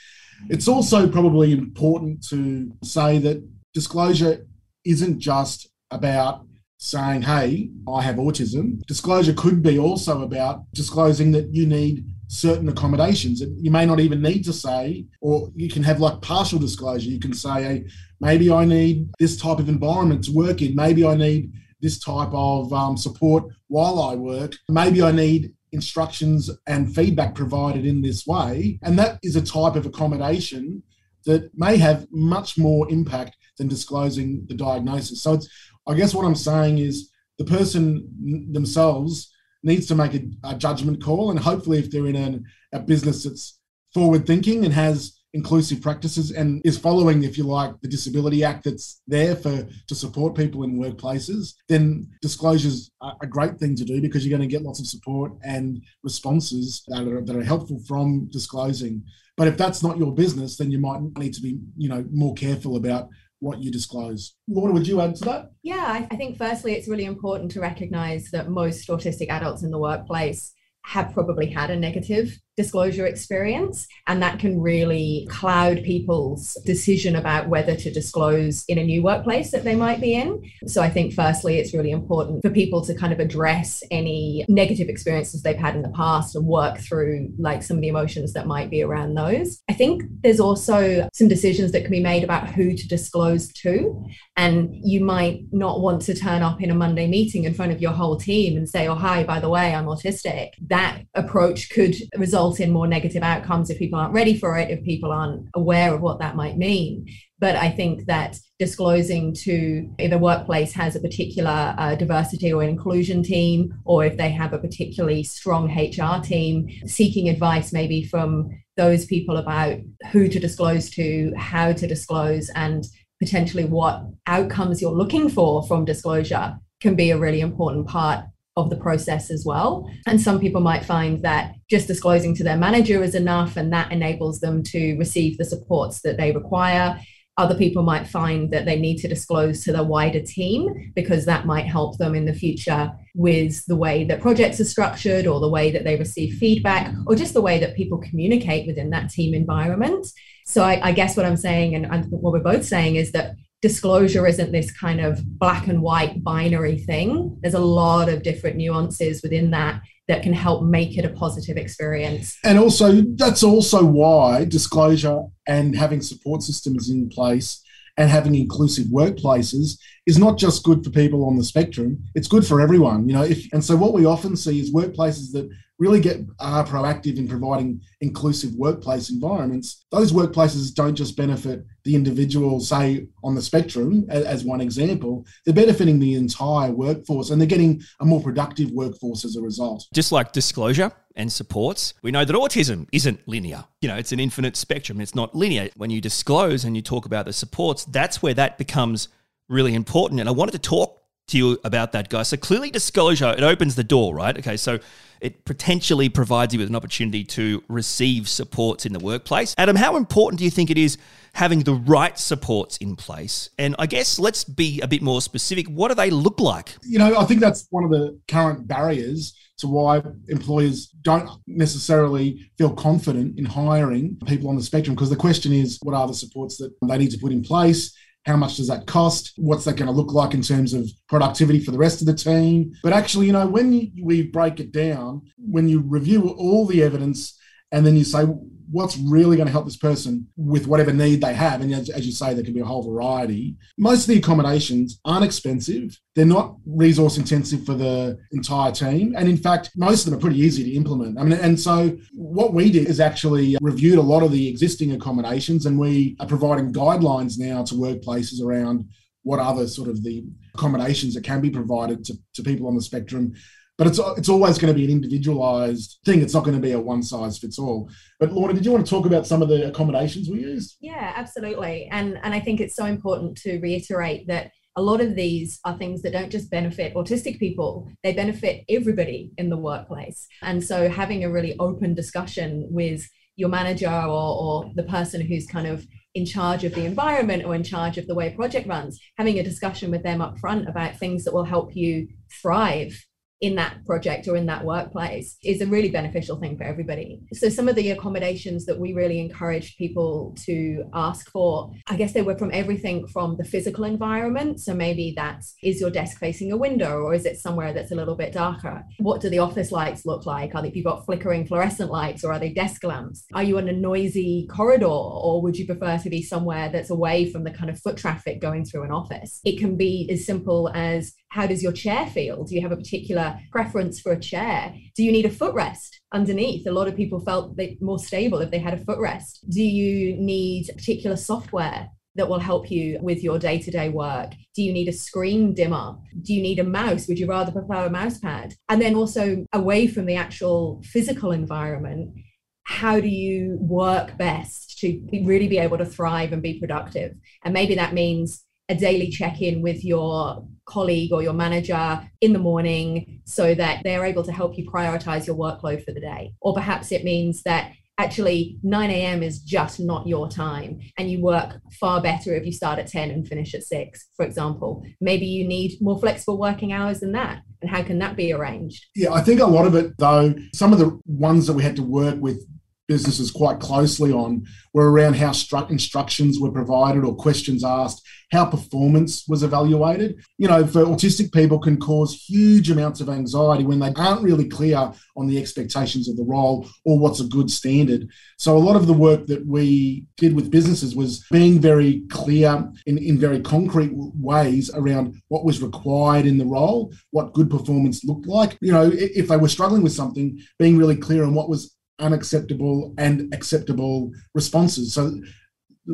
It's 0.48 0.68
also 0.68 1.08
probably 1.08 1.52
important 1.52 2.26
to 2.28 2.72
say 2.82 3.18
that 3.18 3.42
disclosure 3.72 4.46
isn't 4.84 5.18
just 5.18 5.68
about 5.90 6.46
saying, 6.78 7.22
hey, 7.22 7.70
I 7.88 8.02
have 8.02 8.16
autism. 8.16 8.84
Disclosure 8.86 9.32
could 9.32 9.62
be 9.62 9.78
also 9.78 10.22
about 10.22 10.70
disclosing 10.72 11.32
that 11.32 11.54
you 11.54 11.66
need 11.66 12.04
certain 12.28 12.68
accommodations. 12.68 13.40
You 13.40 13.70
may 13.70 13.86
not 13.86 14.00
even 14.00 14.20
need 14.20 14.44
to 14.44 14.52
say, 14.52 15.06
or 15.20 15.50
you 15.54 15.70
can 15.70 15.82
have 15.82 16.00
like 16.00 16.20
partial 16.20 16.58
disclosure. 16.58 17.08
You 17.08 17.20
can 17.20 17.32
say, 17.34 17.62
hey, 17.62 17.84
maybe 18.20 18.50
I 18.50 18.64
need 18.64 19.08
this 19.18 19.36
type 19.36 19.58
of 19.58 19.68
environment 19.68 20.24
to 20.24 20.32
work 20.32 20.62
in. 20.62 20.74
Maybe 20.74 21.06
I 21.06 21.14
need 21.14 21.52
this 21.80 21.98
type 21.98 22.30
of 22.32 22.72
um, 22.72 22.96
support 22.96 23.44
while 23.68 24.00
I 24.00 24.14
work. 24.14 24.54
Maybe 24.68 25.02
I 25.02 25.12
need 25.12 25.52
instructions 25.72 26.50
and 26.66 26.94
feedback 26.94 27.34
provided 27.34 27.84
in 27.84 28.00
this 28.00 28.26
way. 28.26 28.78
And 28.82 28.98
that 28.98 29.18
is 29.22 29.36
a 29.36 29.42
type 29.42 29.76
of 29.76 29.86
accommodation 29.86 30.82
that 31.26 31.50
may 31.54 31.76
have 31.76 32.06
much 32.10 32.58
more 32.58 32.90
impact 32.90 33.36
than 33.58 33.68
disclosing 33.68 34.44
the 34.46 34.54
diagnosis. 34.54 35.22
So 35.22 35.34
it's, 35.34 35.48
I 35.86 35.94
guess 35.94 36.14
what 36.14 36.24
I'm 36.24 36.34
saying 36.34 36.78
is 36.78 37.10
the 37.38 37.44
person 37.44 38.08
themselves 38.52 39.30
needs 39.62 39.86
to 39.86 39.94
make 39.94 40.14
a, 40.14 40.22
a 40.44 40.54
judgment 40.54 41.02
call. 41.02 41.30
And 41.30 41.38
hopefully, 41.38 41.78
if 41.78 41.90
they're 41.90 42.06
in 42.06 42.16
an, 42.16 42.44
a 42.72 42.80
business 42.80 43.24
that's 43.24 43.58
forward 43.92 44.26
thinking 44.26 44.64
and 44.64 44.74
has 44.74 45.18
inclusive 45.32 45.80
practices 45.82 46.30
and 46.30 46.62
is 46.64 46.78
following, 46.78 47.24
if 47.24 47.36
you 47.36 47.44
like, 47.44 47.72
the 47.80 47.88
Disability 47.88 48.44
Act 48.44 48.64
that's 48.64 49.02
there 49.08 49.34
for 49.34 49.66
to 49.88 49.94
support 49.94 50.36
people 50.36 50.62
in 50.62 50.78
workplaces, 50.78 51.54
then 51.68 52.08
disclosures 52.22 52.90
are 53.00 53.16
a 53.20 53.26
great 53.26 53.58
thing 53.58 53.74
to 53.76 53.84
do 53.84 54.00
because 54.00 54.24
you're 54.24 54.36
going 54.36 54.48
to 54.48 54.52
get 54.52 54.62
lots 54.62 54.80
of 54.80 54.86
support 54.86 55.32
and 55.42 55.82
responses 56.04 56.84
that 56.86 57.08
are, 57.08 57.20
that 57.22 57.36
are 57.36 57.42
helpful 57.42 57.80
from 57.86 58.28
disclosing. 58.30 59.02
But 59.36 59.48
if 59.48 59.56
that's 59.56 59.82
not 59.82 59.98
your 59.98 60.14
business, 60.14 60.56
then 60.56 60.70
you 60.70 60.78
might 60.78 61.00
need 61.18 61.34
to 61.34 61.42
be, 61.42 61.58
you 61.76 61.88
know, 61.88 62.04
more 62.12 62.34
careful 62.34 62.76
about 62.76 63.08
what 63.44 63.62
you 63.62 63.70
disclose. 63.70 64.34
Lorna, 64.48 64.72
would 64.72 64.88
you 64.88 65.00
add 65.00 65.14
to 65.16 65.24
that? 65.26 65.50
Yeah, 65.62 66.06
I 66.10 66.16
think 66.16 66.38
firstly, 66.38 66.72
it's 66.72 66.88
really 66.88 67.04
important 67.04 67.50
to 67.52 67.60
recognize 67.60 68.30
that 68.30 68.48
most 68.48 68.88
autistic 68.88 69.28
adults 69.28 69.62
in 69.62 69.70
the 69.70 69.78
workplace 69.78 70.52
have 70.86 71.12
probably 71.12 71.46
had 71.46 71.70
a 71.70 71.76
negative 71.76 72.38
disclosure 72.56 73.06
experience 73.06 73.86
and 74.06 74.22
that 74.22 74.38
can 74.38 74.60
really 74.60 75.26
cloud 75.30 75.82
people's 75.82 76.56
decision 76.64 77.16
about 77.16 77.48
whether 77.48 77.74
to 77.74 77.90
disclose 77.90 78.64
in 78.68 78.78
a 78.78 78.84
new 78.84 79.02
workplace 79.02 79.50
that 79.50 79.64
they 79.64 79.74
might 79.74 80.00
be 80.00 80.14
in. 80.14 80.42
So 80.66 80.82
i 80.82 80.88
think 80.88 81.12
firstly 81.14 81.58
it's 81.58 81.74
really 81.74 81.90
important 81.90 82.42
for 82.42 82.50
people 82.50 82.84
to 82.84 82.94
kind 82.94 83.12
of 83.12 83.18
address 83.18 83.82
any 83.90 84.44
negative 84.48 84.88
experiences 84.88 85.42
they've 85.42 85.56
had 85.56 85.74
in 85.74 85.82
the 85.82 85.88
past 85.90 86.36
and 86.36 86.46
work 86.46 86.78
through 86.78 87.32
like 87.38 87.62
some 87.62 87.76
of 87.76 87.80
the 87.82 87.88
emotions 87.88 88.32
that 88.34 88.46
might 88.46 88.70
be 88.70 88.82
around 88.82 89.14
those. 89.14 89.62
I 89.68 89.72
think 89.72 90.02
there's 90.22 90.40
also 90.40 91.08
some 91.12 91.28
decisions 91.28 91.72
that 91.72 91.82
can 91.82 91.90
be 91.90 92.00
made 92.00 92.22
about 92.22 92.48
who 92.48 92.74
to 92.76 92.88
disclose 92.88 93.52
to 93.54 94.06
and 94.36 94.70
you 94.82 95.04
might 95.04 95.42
not 95.52 95.80
want 95.80 96.02
to 96.02 96.14
turn 96.14 96.42
up 96.42 96.62
in 96.62 96.70
a 96.70 96.74
monday 96.74 97.06
meeting 97.06 97.44
in 97.44 97.54
front 97.54 97.72
of 97.72 97.80
your 97.80 97.92
whole 97.92 98.16
team 98.16 98.56
and 98.56 98.68
say 98.68 98.86
oh 98.86 98.94
hi 98.94 99.24
by 99.24 99.40
the 99.40 99.48
way 99.48 99.74
i'm 99.74 99.86
autistic. 99.86 100.50
That 100.68 101.02
approach 101.14 101.70
could 101.70 101.96
result 102.16 102.43
result 102.44 102.60
in 102.60 102.72
more 102.72 102.86
negative 102.86 103.22
outcomes 103.22 103.70
if 103.70 103.78
people 103.78 103.98
aren't 103.98 104.14
ready 104.14 104.38
for 104.38 104.58
it, 104.58 104.70
if 104.70 104.84
people 104.84 105.10
aren't 105.10 105.48
aware 105.54 105.94
of 105.94 106.00
what 106.00 106.18
that 106.18 106.36
might 106.36 106.56
mean. 106.56 107.06
But 107.38 107.56
I 107.56 107.70
think 107.70 108.06
that 108.06 108.38
disclosing 108.58 109.34
to 109.44 109.88
if 109.98 110.12
a 110.12 110.18
workplace 110.18 110.72
has 110.74 110.94
a 110.94 111.00
particular 111.00 111.74
uh, 111.78 111.94
diversity 111.94 112.52
or 112.52 112.62
inclusion 112.62 113.22
team, 113.22 113.74
or 113.84 114.04
if 114.04 114.16
they 114.16 114.30
have 114.30 114.52
a 114.52 114.58
particularly 114.58 115.24
strong 115.24 115.68
HR 115.68 116.22
team, 116.22 116.68
seeking 116.86 117.28
advice 117.28 117.72
maybe 117.72 118.04
from 118.04 118.50
those 118.76 119.06
people 119.06 119.36
about 119.36 119.78
who 120.10 120.28
to 120.28 120.38
disclose 120.38 120.90
to, 120.90 121.32
how 121.36 121.72
to 121.72 121.86
disclose, 121.86 122.50
and 122.54 122.84
potentially 123.22 123.64
what 123.64 124.02
outcomes 124.26 124.82
you're 124.82 124.92
looking 125.02 125.28
for 125.28 125.66
from 125.66 125.84
disclosure 125.84 126.56
can 126.80 126.94
be 126.94 127.10
a 127.10 127.18
really 127.18 127.40
important 127.40 127.86
part 127.86 128.24
of 128.56 128.70
the 128.70 128.76
process 128.76 129.30
as 129.30 129.44
well. 129.44 129.90
And 130.06 130.20
some 130.20 130.38
people 130.38 130.60
might 130.60 130.84
find 130.84 131.22
that 131.24 131.54
just 131.68 131.88
disclosing 131.88 132.34
to 132.36 132.44
their 132.44 132.56
manager 132.56 133.02
is 133.02 133.14
enough 133.14 133.56
and 133.56 133.72
that 133.72 133.90
enables 133.90 134.40
them 134.40 134.62
to 134.64 134.96
receive 134.96 135.38
the 135.38 135.44
supports 135.44 136.02
that 136.02 136.16
they 136.16 136.30
require. 136.30 137.00
Other 137.36 137.56
people 137.56 137.82
might 137.82 138.06
find 138.06 138.52
that 138.52 138.64
they 138.64 138.78
need 138.78 138.98
to 138.98 139.08
disclose 139.08 139.64
to 139.64 139.72
the 139.72 139.82
wider 139.82 140.20
team 140.20 140.92
because 140.94 141.24
that 141.24 141.46
might 141.46 141.66
help 141.66 141.98
them 141.98 142.14
in 142.14 142.26
the 142.26 142.32
future 142.32 142.92
with 143.16 143.64
the 143.66 143.74
way 143.74 144.04
that 144.04 144.20
projects 144.20 144.60
are 144.60 144.64
structured 144.64 145.26
or 145.26 145.40
the 145.40 145.48
way 145.48 145.72
that 145.72 145.82
they 145.82 145.96
receive 145.96 146.38
feedback 146.38 146.94
or 147.08 147.16
just 147.16 147.34
the 147.34 147.42
way 147.42 147.58
that 147.58 147.74
people 147.74 147.98
communicate 147.98 148.68
within 148.68 148.90
that 148.90 149.10
team 149.10 149.34
environment. 149.34 150.06
So 150.46 150.62
I, 150.62 150.90
I 150.90 150.92
guess 150.92 151.16
what 151.16 151.26
I'm 151.26 151.36
saying 151.36 151.74
and, 151.74 151.86
and 151.86 152.04
what 152.10 152.32
we're 152.32 152.38
both 152.38 152.64
saying 152.64 152.96
is 152.96 153.10
that 153.12 153.34
disclosure 153.64 154.26
isn't 154.26 154.52
this 154.52 154.70
kind 154.70 155.00
of 155.00 155.24
black 155.38 155.68
and 155.68 155.80
white 155.80 156.22
binary 156.22 156.76
thing. 156.76 157.34
There's 157.40 157.54
a 157.54 157.58
lot 157.58 158.10
of 158.10 158.22
different 158.22 158.56
nuances 158.56 159.22
within 159.22 159.52
that 159.52 159.80
that 160.06 160.22
can 160.22 160.34
help 160.34 160.64
make 160.64 160.98
it 160.98 161.06
a 161.06 161.08
positive 161.08 161.56
experience. 161.56 162.36
And 162.44 162.58
also, 162.58 163.00
that's 163.16 163.42
also 163.42 163.82
why 163.82 164.44
disclosure 164.44 165.22
and 165.46 165.74
having 165.74 166.02
support 166.02 166.42
systems 166.42 166.90
in 166.90 167.08
place 167.08 167.62
and 167.96 168.10
having 168.10 168.34
inclusive 168.34 168.88
workplaces 168.88 169.78
is 170.04 170.18
not 170.18 170.36
just 170.36 170.62
good 170.62 170.84
for 170.84 170.90
people 170.90 171.24
on 171.24 171.36
the 171.36 171.44
spectrum 171.44 172.02
it's 172.16 172.26
good 172.26 172.44
for 172.44 172.60
everyone 172.60 173.08
you 173.08 173.14
know 173.14 173.22
if 173.22 173.46
and 173.52 173.64
so 173.64 173.76
what 173.76 173.92
we 173.92 174.04
often 174.04 174.36
see 174.36 174.58
is 174.58 174.74
workplaces 174.74 175.30
that 175.30 175.48
really 175.78 176.00
get 176.00 176.20
are 176.38 176.64
proactive 176.64 177.16
in 177.16 177.28
providing 177.28 177.80
inclusive 178.00 178.54
workplace 178.54 179.10
environments, 179.10 179.86
those 179.90 180.12
workplaces 180.12 180.72
don't 180.74 180.94
just 180.94 181.16
benefit 181.16 181.64
the 181.84 181.94
individual, 181.94 182.60
say 182.60 183.06
on 183.22 183.34
the 183.34 183.42
spectrum, 183.42 184.06
as 184.08 184.44
one 184.44 184.60
example, 184.60 185.26
they're 185.44 185.54
benefiting 185.54 185.98
the 185.98 186.14
entire 186.14 186.70
workforce 186.70 187.30
and 187.30 187.40
they're 187.40 187.48
getting 187.48 187.82
a 188.00 188.04
more 188.04 188.22
productive 188.22 188.70
workforce 188.70 189.24
as 189.24 189.36
a 189.36 189.40
result. 189.40 189.84
Just 189.92 190.12
like 190.12 190.32
disclosure 190.32 190.92
and 191.16 191.32
supports, 191.32 191.94
we 192.02 192.10
know 192.10 192.24
that 192.24 192.34
autism 192.34 192.88
isn't 192.92 193.26
linear. 193.26 193.64
You 193.80 193.88
know, 193.88 193.96
it's 193.96 194.12
an 194.12 194.20
infinite 194.20 194.56
spectrum, 194.56 195.00
it's 195.00 195.14
not 195.14 195.34
linear. 195.34 195.68
When 195.76 195.90
you 195.90 196.00
disclose 196.00 196.64
and 196.64 196.76
you 196.76 196.82
talk 196.82 197.04
about 197.04 197.26
the 197.26 197.32
supports, 197.32 197.84
that's 197.84 198.22
where 198.22 198.34
that 198.34 198.58
becomes 198.58 199.08
really 199.48 199.74
important. 199.74 200.20
And 200.20 200.28
I 200.28 200.32
wanted 200.32 200.52
to 200.52 200.58
talk 200.58 201.00
to 201.28 201.38
you 201.38 201.58
about 201.64 201.92
that, 201.92 202.08
guys. 202.08 202.28
So 202.28 202.36
clearly, 202.36 202.70
disclosure 202.70 203.34
it 203.36 203.42
opens 203.42 203.74
the 203.74 203.84
door, 203.84 204.14
right? 204.14 204.36
Okay, 204.38 204.56
so 204.56 204.78
it 205.20 205.44
potentially 205.46 206.08
provides 206.08 206.52
you 206.52 206.60
with 206.60 206.68
an 206.68 206.76
opportunity 206.76 207.24
to 207.24 207.64
receive 207.68 208.28
supports 208.28 208.84
in 208.84 208.92
the 208.92 208.98
workplace. 208.98 209.54
Adam, 209.56 209.74
how 209.76 209.96
important 209.96 210.38
do 210.38 210.44
you 210.44 210.50
think 210.50 210.70
it 210.70 210.76
is 210.76 210.98
having 211.32 211.60
the 211.60 211.74
right 211.74 212.18
supports 212.18 212.76
in 212.76 212.94
place? 212.94 213.48
And 213.58 213.74
I 213.78 213.86
guess 213.86 214.18
let's 214.18 214.44
be 214.44 214.80
a 214.82 214.86
bit 214.86 215.00
more 215.00 215.22
specific. 215.22 215.66
What 215.68 215.88
do 215.88 215.94
they 215.94 216.10
look 216.10 216.40
like? 216.40 216.76
You 216.82 216.98
know, 216.98 217.16
I 217.16 217.24
think 217.24 217.40
that's 217.40 217.66
one 217.70 217.84
of 217.84 217.90
the 217.90 218.20
current 218.28 218.66
barriers 218.68 219.34
to 219.58 219.68
why 219.68 220.02
employers 220.28 220.88
don't 221.02 221.30
necessarily 221.46 222.50
feel 222.58 222.74
confident 222.74 223.38
in 223.38 223.46
hiring 223.46 224.18
people 224.26 224.50
on 224.50 224.56
the 224.56 224.62
spectrum 224.62 224.94
because 224.94 225.10
the 225.10 225.16
question 225.16 225.52
is 225.52 225.78
what 225.82 225.94
are 225.94 226.06
the 226.06 226.14
supports 226.14 226.58
that 226.58 226.74
they 226.82 226.98
need 226.98 227.12
to 227.12 227.18
put 227.18 227.32
in 227.32 227.42
place 227.42 227.96
how 228.24 228.36
much 228.36 228.56
does 228.56 228.68
that 228.68 228.86
cost? 228.86 229.32
What's 229.36 229.64
that 229.64 229.76
going 229.76 229.86
to 229.86 229.92
look 229.92 230.12
like 230.12 230.34
in 230.34 230.42
terms 230.42 230.72
of 230.72 230.90
productivity 231.08 231.60
for 231.60 231.70
the 231.70 231.78
rest 231.78 232.00
of 232.00 232.06
the 232.06 232.14
team? 232.14 232.72
But 232.82 232.92
actually, 232.92 233.26
you 233.26 233.32
know, 233.32 233.46
when 233.46 233.92
we 234.02 234.22
break 234.22 234.60
it 234.60 234.72
down, 234.72 235.22
when 235.38 235.68
you 235.68 235.80
review 235.80 236.30
all 236.30 236.66
the 236.66 236.82
evidence 236.82 237.38
and 237.70 237.84
then 237.84 237.96
you 237.96 238.04
say, 238.04 238.24
what's 238.70 238.96
really 238.98 239.36
going 239.36 239.46
to 239.46 239.52
help 239.52 239.64
this 239.64 239.76
person 239.76 240.26
with 240.36 240.66
whatever 240.66 240.92
need 240.92 241.20
they 241.20 241.34
have. 241.34 241.60
And 241.60 241.72
as, 241.74 241.90
as, 241.90 242.06
you 242.06 242.12
say, 242.12 242.34
there 242.34 242.44
can 242.44 242.54
be 242.54 242.60
a 242.60 242.64
whole 242.64 242.82
variety. 242.82 243.56
Most 243.78 244.02
of 244.02 244.08
the 244.08 244.18
accommodations 244.18 245.00
aren't 245.04 245.24
expensive. 245.24 245.98
They're 246.14 246.24
not 246.24 246.56
resource 246.66 247.18
intensive 247.18 247.64
for 247.64 247.74
the 247.74 248.18
entire 248.32 248.72
team. 248.72 249.14
And 249.16 249.28
in 249.28 249.36
fact, 249.36 249.70
most 249.76 250.04
of 250.04 250.10
them 250.10 250.18
are 250.18 250.20
pretty 250.20 250.40
easy 250.40 250.64
to 250.64 250.72
implement. 250.72 251.18
I 251.18 251.24
mean, 251.24 251.38
and 251.38 251.58
so 251.58 251.96
what 252.14 252.54
we 252.54 252.70
did 252.70 252.88
is 252.88 253.00
actually 253.00 253.56
uh, 253.56 253.58
reviewed 253.60 253.98
a 253.98 254.02
lot 254.02 254.22
of 254.22 254.32
the 254.32 254.48
existing 254.48 254.92
accommodations 254.92 255.66
and 255.66 255.78
we 255.78 256.16
are 256.20 256.26
providing 256.26 256.72
guidelines 256.72 257.38
now 257.38 257.64
to 257.64 257.74
workplaces 257.74 258.42
around 258.42 258.88
what 259.22 259.40
other 259.40 259.66
sort 259.66 259.88
of 259.88 260.02
the 260.04 260.24
accommodations 260.54 261.14
that 261.14 261.24
can 261.24 261.40
be 261.40 261.50
provided 261.50 262.04
to, 262.04 262.14
to 262.34 262.42
people 262.42 262.66
on 262.66 262.74
the 262.74 262.82
spectrum 262.82 263.34
but 263.76 263.86
it's 263.86 263.98
it's 264.16 264.28
always 264.28 264.58
going 264.58 264.72
to 264.72 264.78
be 264.78 264.84
an 264.84 264.90
individualized 264.90 265.98
thing. 266.04 266.22
It's 266.22 266.34
not 266.34 266.44
going 266.44 266.56
to 266.56 266.62
be 266.62 266.72
a 266.72 266.80
one 266.80 267.02
size 267.02 267.38
fits 267.38 267.58
all. 267.58 267.90
But 268.20 268.32
Lorna, 268.32 268.54
did 268.54 268.64
you 268.64 268.72
want 268.72 268.86
to 268.86 268.90
talk 268.90 269.06
about 269.06 269.26
some 269.26 269.42
of 269.42 269.48
the 269.48 269.66
accommodations 269.66 270.28
we 270.28 270.40
used? 270.40 270.76
Yeah, 270.80 271.12
absolutely. 271.16 271.88
And 271.90 272.18
and 272.22 272.34
I 272.34 272.40
think 272.40 272.60
it's 272.60 272.76
so 272.76 272.86
important 272.86 273.36
to 273.38 273.58
reiterate 273.58 274.28
that 274.28 274.52
a 274.76 274.82
lot 274.82 275.00
of 275.00 275.14
these 275.14 275.60
are 275.64 275.76
things 275.76 276.02
that 276.02 276.12
don't 276.12 276.30
just 276.30 276.50
benefit 276.50 276.94
autistic 276.94 277.38
people, 277.38 277.88
they 278.02 278.12
benefit 278.12 278.64
everybody 278.68 279.30
in 279.38 279.48
the 279.48 279.56
workplace. 279.56 280.26
And 280.42 280.62
so 280.64 280.88
having 280.88 281.22
a 281.22 281.30
really 281.30 281.56
open 281.58 281.94
discussion 281.94 282.66
with 282.70 283.08
your 283.36 283.48
manager 283.48 283.88
or, 283.88 284.64
or 284.66 284.72
the 284.74 284.82
person 284.84 285.20
who's 285.20 285.46
kind 285.46 285.66
of 285.66 285.86
in 286.14 286.26
charge 286.26 286.64
of 286.64 286.74
the 286.74 286.84
environment 286.84 287.44
or 287.44 287.54
in 287.54 287.62
charge 287.62 287.98
of 287.98 288.06
the 288.06 288.14
way 288.14 288.30
project 288.30 288.68
runs, 288.68 289.00
having 289.16 289.38
a 289.38 289.44
discussion 289.44 289.90
with 289.90 290.02
them 290.02 290.20
up 290.20 290.38
front 290.38 290.68
about 290.68 290.96
things 290.96 291.24
that 291.24 291.34
will 291.34 291.44
help 291.44 291.74
you 291.74 292.08
thrive 292.40 292.96
in 293.44 293.56
that 293.56 293.84
project 293.84 294.26
or 294.26 294.36
in 294.36 294.46
that 294.46 294.64
workplace 294.64 295.36
is 295.44 295.60
a 295.60 295.66
really 295.66 295.90
beneficial 295.90 296.38
thing 296.40 296.56
for 296.56 296.64
everybody. 296.64 297.20
So 297.34 297.50
some 297.50 297.68
of 297.68 297.76
the 297.76 297.90
accommodations 297.90 298.64
that 298.64 298.78
we 298.78 298.94
really 298.94 299.20
encouraged 299.20 299.76
people 299.76 300.34
to 300.46 300.84
ask 300.94 301.30
for, 301.30 301.70
I 301.86 301.96
guess 301.96 302.14
they 302.14 302.22
were 302.22 302.38
from 302.38 302.50
everything 302.54 303.06
from 303.08 303.36
the 303.36 303.44
physical 303.44 303.84
environment. 303.84 304.60
So 304.60 304.72
maybe 304.72 305.12
that's 305.14 305.56
is 305.62 305.78
your 305.78 305.90
desk 305.90 306.18
facing 306.18 306.52
a 306.52 306.56
window 306.56 307.00
or 307.00 307.12
is 307.12 307.26
it 307.26 307.36
somewhere 307.36 307.74
that's 307.74 307.92
a 307.92 307.94
little 307.94 308.16
bit 308.16 308.32
darker? 308.32 308.82
What 308.98 309.20
do 309.20 309.28
the 309.28 309.40
office 309.40 309.70
lights 309.70 310.06
look 310.06 310.24
like? 310.24 310.54
Are 310.54 310.62
they, 310.62 310.68
if 310.68 310.76
you've 310.76 310.86
got 310.86 311.04
flickering 311.04 311.46
fluorescent 311.46 311.90
lights 311.90 312.24
or 312.24 312.32
are 312.32 312.38
they 312.38 312.50
desk 312.50 312.82
lamps? 312.82 313.26
Are 313.34 313.42
you 313.42 313.58
in 313.58 313.68
a 313.68 313.72
noisy 313.72 314.48
corridor 314.50 314.86
or 314.86 315.42
would 315.42 315.58
you 315.58 315.66
prefer 315.66 315.98
to 315.98 316.08
be 316.08 316.22
somewhere 316.22 316.70
that's 316.70 316.88
away 316.88 317.30
from 317.30 317.44
the 317.44 317.50
kind 317.50 317.68
of 317.68 317.78
foot 317.78 317.98
traffic 317.98 318.40
going 318.40 318.64
through 318.64 318.84
an 318.84 318.90
office? 318.90 319.40
It 319.44 319.58
can 319.58 319.76
be 319.76 320.08
as 320.10 320.24
simple 320.24 320.70
as 320.74 321.12
how 321.34 321.48
does 321.48 321.64
your 321.64 321.72
chair 321.72 322.06
feel? 322.06 322.44
Do 322.44 322.54
you 322.54 322.62
have 322.62 322.70
a 322.70 322.76
particular 322.76 323.36
preference 323.50 324.00
for 324.00 324.12
a 324.12 324.20
chair? 324.20 324.72
Do 324.94 325.02
you 325.02 325.10
need 325.10 325.26
a 325.26 325.30
footrest 325.30 325.90
underneath? 326.12 326.64
A 326.64 326.70
lot 326.70 326.86
of 326.86 326.94
people 326.94 327.18
felt 327.18 327.56
they 327.56 327.76
more 327.80 327.98
stable 327.98 328.38
if 328.38 328.52
they 328.52 328.60
had 328.60 328.74
a 328.74 328.84
footrest. 328.84 329.40
Do 329.48 329.60
you 329.60 330.16
need 330.16 330.68
particular 330.68 331.16
software 331.16 331.88
that 332.14 332.28
will 332.28 332.38
help 332.38 332.70
you 332.70 333.00
with 333.02 333.24
your 333.24 333.40
day 333.40 333.58
to 333.58 333.70
day 333.72 333.88
work? 333.88 334.30
Do 334.54 334.62
you 334.62 334.72
need 334.72 334.86
a 334.86 334.92
screen 334.92 335.54
dimmer? 335.54 335.96
Do 336.22 336.32
you 336.32 336.40
need 336.40 336.60
a 336.60 336.64
mouse? 336.64 337.08
Would 337.08 337.18
you 337.18 337.26
rather 337.26 337.50
prefer 337.50 337.86
a 337.86 337.90
mouse 337.90 338.18
pad? 338.18 338.54
And 338.68 338.80
then 338.80 338.94
also 338.94 339.44
away 339.52 339.88
from 339.88 340.06
the 340.06 340.14
actual 340.14 340.82
physical 340.84 341.32
environment, 341.32 342.14
how 342.62 343.00
do 343.00 343.08
you 343.08 343.58
work 343.60 344.16
best 344.16 344.78
to 344.78 345.02
really 345.24 345.48
be 345.48 345.58
able 345.58 345.78
to 345.78 345.84
thrive 345.84 346.32
and 346.32 346.40
be 346.40 346.60
productive? 346.60 347.16
And 347.42 347.52
maybe 347.52 347.74
that 347.74 347.92
means 347.92 348.44
a 348.68 348.76
daily 348.76 349.10
check 349.10 349.42
in 349.42 349.62
with 349.62 349.84
your 349.84 350.46
colleague 350.66 351.12
or 351.12 351.22
your 351.22 351.32
manager 351.32 352.00
in 352.20 352.32
the 352.32 352.38
morning 352.38 353.20
so 353.24 353.54
that 353.54 353.82
they're 353.84 354.04
able 354.04 354.24
to 354.24 354.32
help 354.32 354.56
you 354.58 354.68
prioritize 354.70 355.26
your 355.26 355.36
workload 355.36 355.84
for 355.84 355.92
the 355.92 356.00
day. 356.00 356.32
Or 356.40 356.54
perhaps 356.54 356.92
it 356.92 357.04
means 357.04 357.42
that 357.42 357.72
actually 357.98 358.58
9 358.62 358.90
a.m. 358.90 359.22
is 359.22 359.40
just 359.40 359.78
not 359.78 360.06
your 360.06 360.28
time 360.28 360.80
and 360.98 361.10
you 361.10 361.22
work 361.22 361.60
far 361.78 362.02
better 362.02 362.34
if 362.34 362.44
you 362.44 362.52
start 362.52 362.78
at 362.78 362.88
10 362.88 363.10
and 363.10 363.26
finish 363.26 363.54
at 363.54 363.62
6, 363.62 364.08
for 364.16 364.24
example. 364.24 364.84
Maybe 365.00 365.26
you 365.26 365.46
need 365.46 365.78
more 365.80 365.98
flexible 365.98 366.38
working 366.38 366.72
hours 366.72 367.00
than 367.00 367.12
that. 367.12 367.42
And 367.62 367.70
how 367.70 367.82
can 367.82 367.98
that 368.00 368.16
be 368.16 368.32
arranged? 368.32 368.84
Yeah, 368.94 369.12
I 369.12 369.22
think 369.22 369.40
a 369.40 369.46
lot 369.46 369.66
of 369.66 369.74
it, 369.74 369.96
though, 369.98 370.34
some 370.54 370.72
of 370.72 370.78
the 370.78 371.00
ones 371.06 371.46
that 371.46 371.54
we 371.54 371.62
had 371.62 371.76
to 371.76 371.82
work 371.82 372.20
with 372.20 372.44
businesses 372.86 373.30
quite 373.30 373.60
closely 373.60 374.12
on 374.12 374.46
were 374.72 374.90
around 374.90 375.14
how 375.14 375.30
stru- 375.30 375.70
instructions 375.70 376.38
were 376.38 376.50
provided 376.50 377.04
or 377.04 377.14
questions 377.14 377.64
asked, 377.64 378.06
how 378.32 378.44
performance 378.44 379.26
was 379.28 379.42
evaluated. 379.42 380.22
You 380.38 380.48
know, 380.48 380.66
for 380.66 380.84
autistic 380.84 381.32
people 381.32 381.58
can 381.58 381.78
cause 381.78 382.24
huge 382.28 382.70
amounts 382.70 383.00
of 383.00 383.08
anxiety 383.08 383.64
when 383.64 383.78
they 383.78 383.92
aren't 383.96 384.22
really 384.22 384.48
clear 384.48 384.92
on 385.16 385.26
the 385.26 385.38
expectations 385.38 386.08
of 386.08 386.16
the 386.16 386.24
role 386.24 386.68
or 386.84 386.98
what's 386.98 387.20
a 387.20 387.24
good 387.24 387.50
standard. 387.50 388.08
So 388.38 388.56
a 388.56 388.58
lot 388.58 388.76
of 388.76 388.86
the 388.86 388.92
work 388.92 389.26
that 389.26 389.46
we 389.46 390.04
did 390.16 390.34
with 390.34 390.50
businesses 390.50 390.96
was 390.96 391.24
being 391.30 391.60
very 391.60 392.02
clear 392.10 392.68
in, 392.86 392.98
in 392.98 393.18
very 393.18 393.40
concrete 393.40 393.92
ways 393.94 394.70
around 394.74 395.20
what 395.28 395.44
was 395.44 395.62
required 395.62 396.26
in 396.26 396.38
the 396.38 396.44
role, 396.44 396.92
what 397.10 397.32
good 397.34 397.48
performance 397.48 398.04
looked 398.04 398.26
like. 398.26 398.58
You 398.60 398.72
know, 398.72 398.90
if 398.92 399.28
they 399.28 399.36
were 399.36 399.48
struggling 399.48 399.82
with 399.82 399.92
something, 399.92 400.40
being 400.58 400.76
really 400.76 400.96
clear 400.96 401.24
on 401.24 401.34
what 401.34 401.48
was 401.48 401.73
unacceptable 401.98 402.94
and 402.98 403.32
acceptable 403.34 404.12
responses. 404.34 404.92
So 404.94 405.12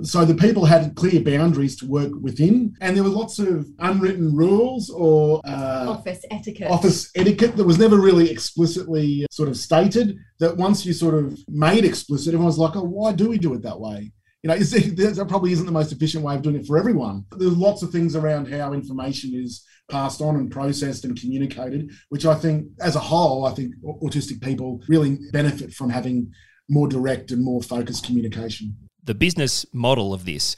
so 0.02 0.24
the 0.24 0.36
people 0.36 0.64
had 0.64 0.94
clear 0.94 1.20
boundaries 1.20 1.76
to 1.78 1.86
work 1.86 2.12
within, 2.20 2.74
and 2.80 2.96
there 2.96 3.02
were 3.02 3.10
lots 3.10 3.40
of 3.40 3.66
unwritten 3.80 4.36
rules 4.36 4.88
or 4.88 5.40
uh, 5.44 5.86
office 5.88 6.24
etiquette. 6.30 6.70
Office 6.70 7.10
etiquette 7.16 7.56
that 7.56 7.64
was 7.64 7.78
never 7.78 7.96
really 7.96 8.30
explicitly 8.30 9.26
sort 9.32 9.48
of 9.48 9.56
stated. 9.56 10.16
That 10.38 10.56
once 10.56 10.86
you 10.86 10.92
sort 10.92 11.14
of 11.14 11.36
made 11.48 11.84
explicit, 11.84 12.34
everyone's 12.34 12.58
like, 12.58 12.76
"Oh, 12.76 12.84
why 12.84 13.12
do 13.12 13.28
we 13.28 13.38
do 13.38 13.52
it 13.54 13.62
that 13.62 13.80
way?" 13.80 14.12
you 14.42 14.48
know, 14.48 14.56
that 14.56 15.26
probably 15.28 15.52
isn't 15.52 15.66
the 15.66 15.72
most 15.72 15.92
efficient 15.92 16.24
way 16.24 16.34
of 16.34 16.42
doing 16.42 16.56
it 16.56 16.66
for 16.66 16.78
everyone. 16.78 17.24
There's 17.36 17.56
lots 17.56 17.82
of 17.82 17.90
things 17.90 18.16
around 18.16 18.46
how 18.46 18.72
information 18.72 19.32
is 19.34 19.64
passed 19.90 20.20
on 20.22 20.36
and 20.36 20.50
processed 20.50 21.04
and 21.04 21.20
communicated, 21.20 21.90
which 22.08 22.24
I 22.24 22.34
think, 22.34 22.68
as 22.80 22.96
a 22.96 23.00
whole, 23.00 23.46
I 23.46 23.52
think 23.52 23.74
autistic 23.84 24.40
people 24.40 24.80
really 24.88 25.18
benefit 25.32 25.72
from 25.72 25.90
having 25.90 26.32
more 26.68 26.88
direct 26.88 27.30
and 27.32 27.44
more 27.44 27.62
focused 27.62 28.06
communication. 28.06 28.76
The 29.04 29.14
business 29.14 29.66
model 29.72 30.14
of 30.14 30.24
this 30.24 30.56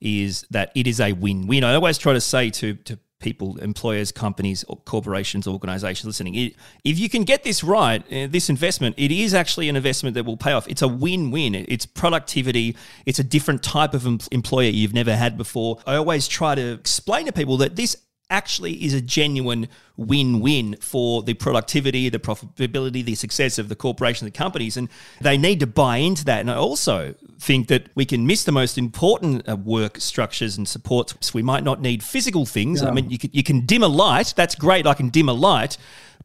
is 0.00 0.44
that 0.50 0.70
it 0.74 0.86
is 0.86 1.00
a 1.00 1.12
win-win. 1.12 1.64
I 1.64 1.74
always 1.74 1.98
try 1.98 2.12
to 2.12 2.20
say 2.20 2.50
to 2.50 2.74
to 2.74 2.98
people, 3.24 3.56
employers, 3.58 4.12
companies, 4.12 4.64
corporations, 4.84 5.48
organizations 5.48 6.04
listening. 6.04 6.34
If 6.84 6.98
you 6.98 7.08
can 7.08 7.24
get 7.24 7.42
this 7.42 7.64
right, 7.64 8.02
uh, 8.12 8.26
this 8.30 8.50
investment, 8.50 8.96
it 8.98 9.10
is 9.10 9.32
actually 9.32 9.70
an 9.70 9.76
investment 9.76 10.12
that 10.14 10.26
will 10.26 10.36
pay 10.36 10.52
off. 10.52 10.68
It's 10.68 10.82
a 10.82 10.88
win 10.88 11.30
win. 11.30 11.54
It's 11.54 11.86
productivity. 11.86 12.76
It's 13.06 13.18
a 13.18 13.24
different 13.24 13.62
type 13.62 13.94
of 13.94 14.06
employer 14.30 14.68
you've 14.68 14.92
never 14.92 15.16
had 15.16 15.38
before. 15.38 15.78
I 15.86 15.94
always 15.96 16.28
try 16.28 16.54
to 16.54 16.72
explain 16.72 17.24
to 17.24 17.32
people 17.32 17.56
that 17.58 17.76
this 17.76 17.96
actually 18.30 18.84
is 18.84 18.94
a 18.94 19.00
genuine 19.00 19.68
win 19.96 20.40
win 20.40 20.76
for 20.80 21.22
the 21.22 21.34
productivity, 21.34 22.08
the 22.08 22.18
profitability, 22.18 23.04
the 23.04 23.14
success 23.14 23.58
of 23.58 23.68
the 23.68 23.76
corporation, 23.76 24.24
the 24.24 24.30
companies. 24.30 24.76
And 24.76 24.88
they 25.20 25.36
need 25.36 25.60
to 25.60 25.66
buy 25.66 25.98
into 25.98 26.24
that. 26.24 26.40
And 26.40 26.50
I 26.50 26.56
also 26.56 27.14
think 27.38 27.68
that 27.68 27.88
we 27.94 28.04
can 28.04 28.26
miss 28.26 28.44
the 28.44 28.52
most 28.52 28.78
important 28.78 29.48
uh, 29.48 29.56
work 29.56 29.98
structures 30.00 30.56
and 30.56 30.66
supports. 30.66 31.34
We 31.34 31.42
might 31.42 31.64
not 31.64 31.80
need 31.80 32.02
physical 32.02 32.46
things. 32.46 32.82
Yeah. 32.82 32.88
I 32.88 32.92
mean, 32.92 33.10
you 33.10 33.18
can, 33.18 33.30
you 33.32 33.42
can 33.42 33.66
dim 33.66 33.82
a 33.82 33.88
light. 33.88 34.34
That's 34.36 34.54
great. 34.54 34.86
I 34.86 34.94
can 34.94 35.10
dim 35.10 35.28
a 35.28 35.32
light. 35.32 35.76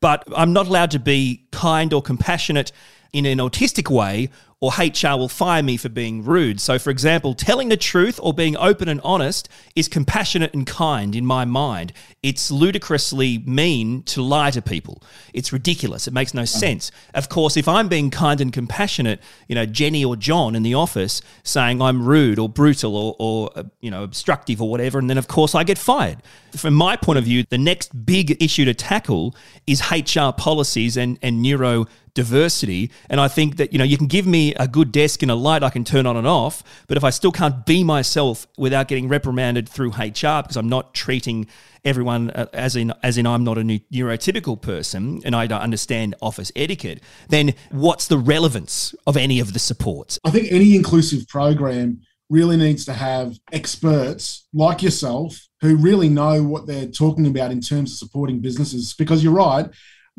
But 0.01 0.24
I'm 0.36 0.53
not 0.53 0.68
allowed 0.68 0.91
to 0.91 1.00
be 1.00 1.46
kind 1.51 1.94
or 1.94 2.01
compassionate 2.01 2.72
in 3.12 3.25
an 3.25 3.39
autistic 3.39 3.89
way 3.89 4.29
or 4.62 4.72
HR 4.78 5.16
will 5.18 5.30
fire 5.30 5.63
me 5.63 5.78
for 5.78 5.88
being 5.88 6.24
rude. 6.24 6.60
So, 6.60 6.78
for 6.78 6.89
example, 6.89 7.34
telling 7.34 7.70
the 7.70 7.78
truth 7.78 8.20
or 8.22 8.34
being 8.34 8.58
open 8.58 8.89
and 8.89 9.00
honest 9.06 9.48
is 9.74 9.88
compassionate 9.88 10.54
and 10.54 10.68
kind 10.68 11.16
in 11.16 11.25
my 11.25 11.46
mind. 11.46 11.94
It's 12.22 12.51
ludicrously 12.51 13.38
mean 13.46 14.04
to 14.04 14.22
lie 14.22 14.51
to 14.51 14.62
people. 14.62 15.01
It's 15.34 15.54
ridiculous. 15.54 16.08
It 16.08 16.13
makes 16.13 16.34
no 16.34 16.42
uh-huh. 16.42 16.48
sense. 16.48 16.92
Of 17.13 17.30
course, 17.30 17.56
if 17.56 17.70
I'm 17.70 17.88
being 17.88 18.12
kind 18.12 18.42
and 18.42 18.51
compassionate, 18.51 19.22
you 19.48 19.56
know, 19.56 19.66
Jenny 19.66 20.04
or 20.04 20.18
John 20.18 20.56
in 20.56 20.63
the 20.63 20.74
office 20.74 21.22
saying 21.44 21.82
I'm 21.82 22.06
rude 22.06 22.38
or 22.38 22.50
brutal 22.50 22.98
or, 22.98 23.16
or 23.18 23.51
uh, 23.56 23.63
you 23.80 23.89
know, 23.89 24.04
obstructive 24.04 24.62
or 24.62 24.70
whatever, 24.70 25.00
and 25.00 25.10
then 25.10 25.18
of 25.18 25.30
course 25.30 25.56
I 25.56 25.63
get 25.63 25.78
fired. 25.78 26.22
From 26.58 26.74
my 26.74 26.98
point 26.98 27.18
of 27.18 27.24
view, 27.24 27.46
the 27.50 27.58
next 27.58 28.06
big 28.06 28.44
issue 28.44 28.66
to 28.66 28.74
tackle 28.74 29.36
is 29.66 29.89
HR 29.89 30.32
policies 30.36 30.98
and, 30.98 31.18
and 31.22 31.42
neuro 31.42 31.86
diversity. 32.13 32.92
And 33.10 33.20
I 33.20 33.28
think 33.28 33.58
that, 33.58 33.74
you 33.74 33.80
know, 33.80 33.86
you 33.86 33.98
can 33.98 34.08
give 34.08 34.25
me 34.25 34.54
a 34.56 34.68
good 34.68 34.92
desk 34.92 35.22
and 35.22 35.32
a 35.32 35.36
light 35.36 35.63
I 35.63 35.70
can 35.70 35.84
turn 35.84 36.06
on 36.06 36.18
and 36.18 36.28
off, 36.28 36.63
but 36.88 36.98
if 36.98 37.04
I 37.04 37.10
still 37.10 37.32
can't 37.32 37.66
be 37.66 37.84
myself 37.84 38.48
without 38.58 38.88
getting 38.88 39.08
reprimanded 39.08 39.68
through 39.70 39.89
HR 39.89 40.42
because 40.42 40.58
I'm 40.58 40.70
not 40.70 40.94
treating 40.94 41.48
everyone 41.86 42.30
uh, 42.32 42.48
as 42.54 42.75
in 42.75 42.94
as 43.04 43.18
in 43.18 43.25
I'm 43.25 43.44
not 43.44 43.58
a 43.58 43.62
neurotypical 43.62 44.62
person 44.62 45.22
and 45.24 45.36
I 45.36 45.48
don't 45.48 45.62
understand 45.62 46.16
office 46.22 46.51
etiquette, 46.56 47.01
then 47.30 47.54
what's 47.72 48.08
the 48.08 48.18
relevance 48.18 48.94
of 49.08 49.16
any 49.16 49.39
of 49.39 49.54
the 49.54 49.60
supports? 49.60 50.20
I 50.25 50.32
think 50.32 50.51
any 50.51 50.75
inclusive 50.75 51.28
program 51.28 52.01
really 52.30 52.58
needs 52.58 52.86
to 52.86 52.94
have 52.94 53.39
experts 53.51 54.48
like 54.54 54.84
yourself 54.84 55.48
who 55.62 55.75
really 55.75 56.10
know 56.10 56.44
what 56.44 56.68
they're 56.68 56.86
talking 56.86 57.25
about 57.25 57.51
in 57.51 57.60
terms 57.60 57.92
of 57.92 57.98
supporting 57.98 58.39
businesses 58.39 58.94
because 58.94 59.24
you're 59.24 59.34
right 59.34 59.68